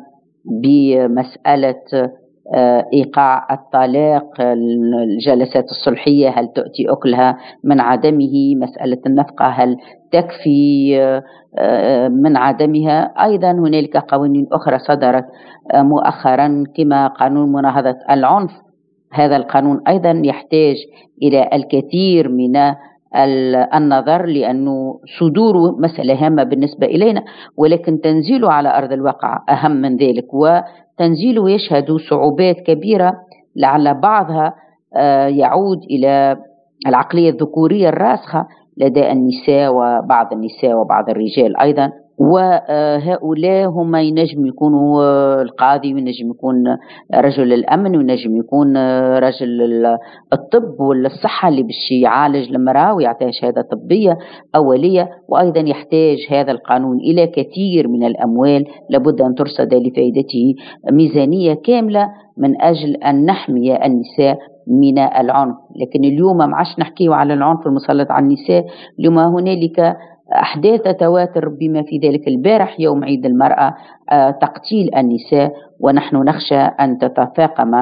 [0.64, 2.10] بمسألة
[2.56, 9.78] آه، إيقاع الطلاق الجلسات الصلحية هل تؤتي أكلها من عدمه مسألة النفقة هل
[10.12, 10.98] تكفي
[11.60, 13.04] آه، من عدمها.
[13.24, 15.26] أيضا هنالك قوانين أخرى صدرت
[15.76, 18.65] مؤخرا كما قانون مناهضة العنف.
[19.16, 20.76] هذا القانون أيضا يحتاج
[21.24, 22.56] إلى الكثير من
[23.76, 27.24] النظر لأنه صدوره مسألة هامة بالنسبة إلينا
[27.58, 33.14] ولكن تنزيله على أرض الواقع أهم من ذلك وتنزيله يشهد صعوبات كبيرة
[33.56, 34.54] لعل بعضها
[34.96, 36.38] آه، يعود إلى
[36.88, 38.48] العقلية الذكورية الراسخة
[38.78, 41.92] لدى النساء وبعض النساء وبعض الرجال أيضا.
[42.18, 45.02] وهؤلاء هم ينجم يكونوا
[45.42, 46.64] القاضي وينجم يكون
[47.16, 48.78] رجل الأمن وينجم يكون
[49.18, 49.86] رجل
[50.34, 54.18] الطب والصحه اللي باش يعالج المرأة ويعطيها شهادة طبية
[54.56, 55.10] أولية.
[55.28, 58.66] وأيضا يحتاج هذا القانون إلى كثير من الأموال.
[58.90, 60.54] لابد أن ترصد لفائدته
[60.92, 64.38] ميزانية كاملة من أجل أن نحمي النساء
[64.68, 65.56] من العنف.
[65.82, 68.66] لكن اليوم ما عادش نحكيه على العنف المسلط على النساء.
[69.00, 69.98] اليوم هنالك
[70.34, 73.76] أحداث تتواتر بما في ذلك البارح يوم عيد المرأة
[74.12, 77.76] آه، تقتيل النساء ونحن نخشى أن تتفاقم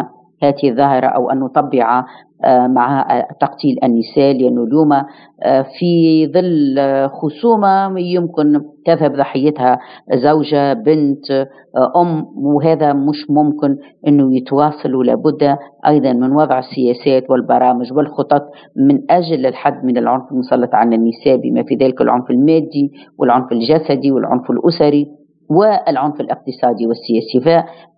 [0.43, 2.05] هذه الظاهرة أو أن نطبع
[2.47, 3.07] مع
[3.41, 6.79] تقتيل النساء لأنه اليوم آه، في ظل
[7.09, 9.79] خصومة يمكن تذهب ضحيتها
[10.13, 13.77] زوجة بنت آه، أم وهذا مش ممكن
[14.07, 18.43] أنه يتواصل ولابد أيضا من وضع السياسات والبرامج والخطط
[18.75, 24.11] من أجل الحد من العنف المسلط على النساء بما في ذلك العنف المادي والعنف الجسدي
[24.11, 25.07] والعنف الأسري
[25.49, 27.39] والعنف الاقتصادي والسياسي.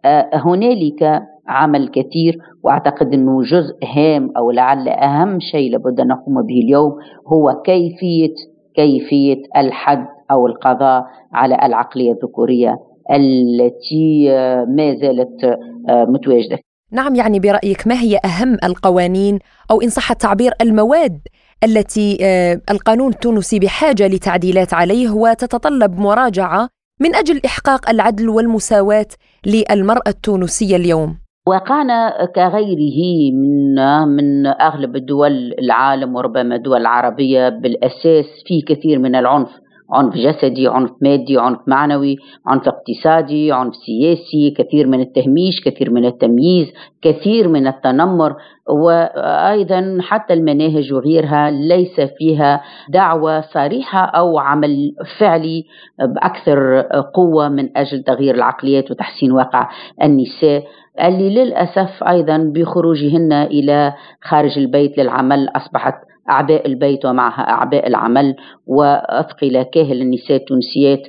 [0.03, 6.59] فهنالك عمل كثير وأعتقد إنه جزء هام أو لعل أهم شيء لابد أن نقوم به
[6.63, 6.91] اليوم
[7.27, 8.33] هو كيفيه
[8.75, 12.75] كيفية الحد أو القضاء على العقلية الذكورية
[13.11, 14.29] التي
[14.67, 16.59] ما زالت متواجدة.
[16.91, 19.39] نعم يعني برأيك ما هي أهم القوانين
[19.71, 21.19] أو إن صح التعبير المواد
[21.63, 26.69] التي آه، القانون التونسي بحاجة لتعديلات عليه وتتطلب مراجعة
[26.99, 29.07] من أجل إحقاق العدل والمساواة
[29.45, 33.75] للمرأة التونسية اليوم؟ وقعنا كغيره من
[34.07, 39.49] من أغلب الدول العالم وربما الدول العربية بالأساس في كثير من العنف.
[39.91, 42.17] عنف جسدي عنف مادي عنف معنوي
[42.47, 46.67] عنف اقتصادي عنف سياسي كثير من التهميش كثير من التمييز
[47.01, 48.35] كثير من التنمر
[48.69, 55.63] وأيضا حتى المناهج وغيرها ليس فيها دعوة صريحة أو عمل فعلي
[55.99, 56.81] بأكثر
[57.13, 59.69] قوة من أجل تغيير العقليات وتحسين واقع
[60.03, 60.63] النساء.
[61.01, 65.93] اللي للأسف أيضا بخروجهن إلى خارج البيت للعمل أصبحت
[66.29, 68.35] أعباء البيت ومعها أعباء العمل
[68.67, 71.01] وأثقل كاهل النساء التونسيات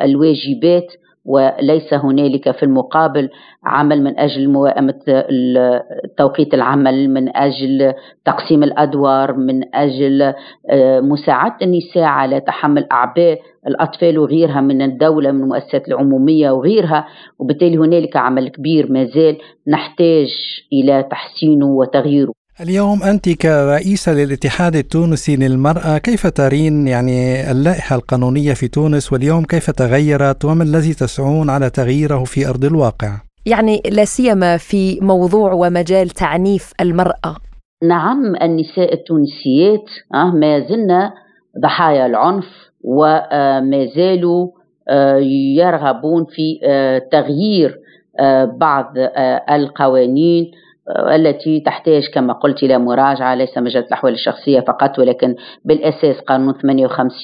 [0.00, 0.86] بالواجبات
[1.24, 3.28] وليس هنالك في المقابل
[3.64, 4.94] عمل من أجل موائمة
[6.18, 7.92] توقيت العمل من أجل
[8.24, 10.22] تقسيم الأدوار من أجل
[10.70, 17.06] آه، مساعدة النساء على تحمل أعباء الأطفال وغيرها من الدولة من المؤسسات العمومية وغيرها.
[17.38, 20.28] وبالتالي هنالك عمل كبير ما زال نحتاج
[20.72, 28.68] إلى تحسينه وتغييره اليوم أنت كرئيسة للاتحاد التونسي للمرأة كيف ترين يعني اللائحة القانونية في
[28.68, 33.12] تونس؟ واليوم كيف تغيرت؟ وما الذي تسعون على تغييره في أرض الواقع؟
[33.46, 37.36] يعني لا سيما في موضوع ومجال تعنيف المرأة.
[37.82, 41.12] نعم النساء التونسيات آه، ما زلنا
[41.62, 42.46] ضحايا العنف
[42.84, 44.48] وما زالوا
[44.88, 45.16] آه،
[45.56, 47.80] يرغبون في آه، تغيير
[48.60, 48.92] بعض
[49.50, 50.50] القوانين
[50.98, 55.34] التي تحتاج كما قلت إلى مراجعة ليس مجال الأحوال الشخصية فقط ولكن
[55.64, 57.20] بالأساس قانون 58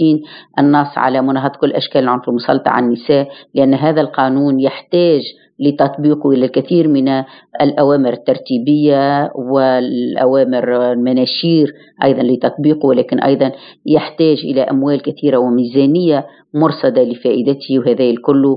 [0.59, 5.23] النص على مناهضة كل أشكال العنف المسلط على النساء لأن هذا القانون يحتاج
[5.61, 7.23] لتطبيقه إلى الكثير من
[7.61, 13.53] الأوامر الترتيبية والأوامر المناشير أيضا لتطبيقه ولكن أيضا
[13.87, 18.57] يحتاج إلى أموال كثيرة وميزانية مرصدة لفائدته وهذا الكل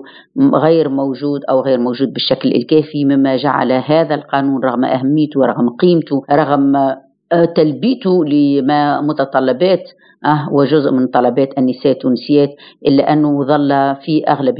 [0.54, 6.22] غير موجود أو غير موجود بالشكل الكافي مما جعل هذا القانون رغم أهميته ورغم قيمته
[6.32, 6.76] رغم
[7.32, 9.84] آه، تلبيته لما متطلبات
[10.26, 12.50] أه وجزء من طلبات النساء التونسيات
[12.88, 14.56] إلا أنه ظل في أغلب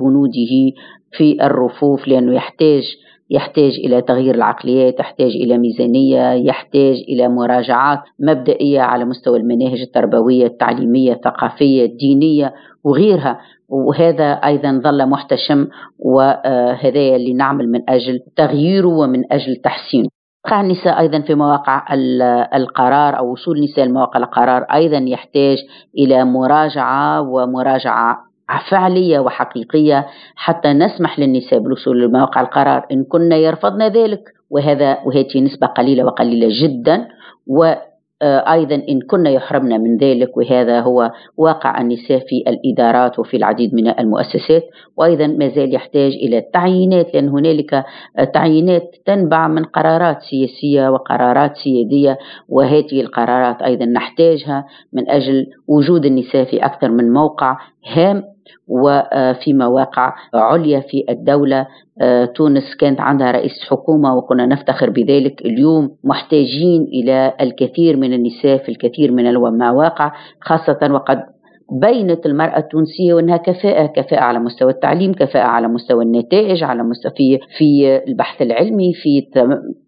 [0.00, 0.72] بنوده
[1.16, 2.82] في الرفوف لأنه يحتاج
[3.30, 10.46] يحتاج إلى تغيير العقليات يحتاج إلى ميزانية يحتاج إلى مراجعات مبدئية على مستوى المناهج التربوية
[10.46, 12.54] التعليمية الثقافية الدينية
[12.84, 13.40] وغيرها.
[13.68, 15.66] وهذا أيضا ظل محتشم
[15.98, 20.08] وهذا اللي نعمل من أجل تغييره ومن أجل تحسينه.
[20.46, 21.86] وقع النساء أيضا في مواقع
[22.54, 25.58] القرار أو وصول النساء لمواقع القرار أيضا يحتاج
[25.98, 28.18] إلى مراجعة ومراجعة
[28.70, 34.22] فعلية وحقيقية حتى نسمح للنساء بالوصول لمواقع القرار إن كنا يرفضن ذلك.
[34.50, 37.08] وهذا وهذه نسبة قليلة وقليلة جدا.
[37.46, 37.72] و
[38.22, 43.88] أيضا إن كنا يحرمنا من ذلك وهذا هو واقع النساء في الإدارات وفي العديد من
[43.98, 44.62] المؤسسات.
[44.96, 47.84] وأيضا ما زال يحتاج إلى التعيينات لأن هنالك
[48.34, 52.18] تعيينات تنبع من قرارات سياسية وقرارات سيادية.
[52.48, 57.56] وهذه القرارات أيضا نحتاجها من أجل وجود النساء في أكثر من موقع
[57.92, 58.33] هام
[58.68, 61.66] وفي مواقع عليا في الدولة.
[62.00, 65.40] آه، تونس كانت عندها رئيس حكومة وكنا نفتخر بذلك.
[65.40, 71.34] اليوم محتاجين إلى الكثير من النساء في الكثير من المواقع خاصة وقد
[71.72, 77.12] بينت المرأة التونسية وأنها كفاءة كفاءة على مستوى التعليم كفاءة على مستوى النتائج على مستوى
[77.16, 79.28] في, في البحث العلمي في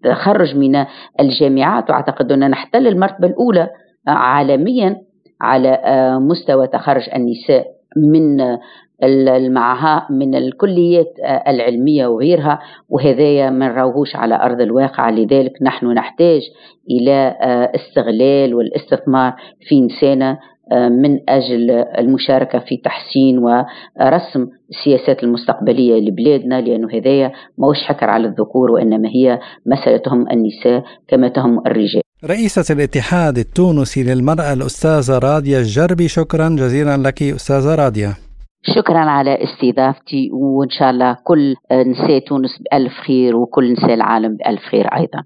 [0.04, 0.84] تخرج من
[1.20, 1.90] الجامعات.
[1.90, 3.68] وأعتقد أننا نحتل المرتبة الأولى
[4.06, 4.96] عالميا
[5.40, 7.75] على آه، مستوى تخرج النساء.
[7.96, 8.40] من
[9.02, 11.14] المعها من الكليات
[11.48, 15.10] العلمية وغيرها وهذايا ما نراوهوش على أرض الواقع.
[15.10, 16.42] لذلك نحن نحتاج
[16.90, 17.36] إلى
[17.74, 19.34] استغلال والاستثمار
[19.68, 20.38] في نسانا
[20.90, 28.70] من أجل المشاركة في تحسين ورسم السياسات المستقبلية لبلادنا لأنه هذايا موش حكر على الذكور
[28.70, 32.02] وإنما هي مسألة تهم النساء كما تهم الرجال.
[32.26, 38.14] رئيسة الاتحاد التونسي للمرأة الأستاذة راديا الجربي شكرا جزيلا لك أستاذة راديا.
[38.76, 44.60] شكرا على استضافتي وإن شاء الله كل نساء تونس بألف خير وكل نساء العالم بألف
[44.70, 45.22] خير أيضا.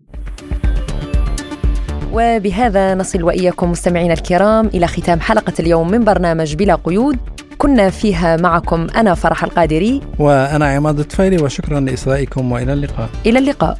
[2.12, 7.16] وبهذا نصل وإياكم مستمعينا الكرام إلى ختام حلقة اليوم من برنامج بلا قيود.
[7.59, 10.01] كنا فيها معكم أنا فرح القادري.
[10.18, 13.09] وأنا عماد الطفيلي وشكرا لإصغائكم وإلى اللقاء.
[13.26, 13.78] إلى اللقاء.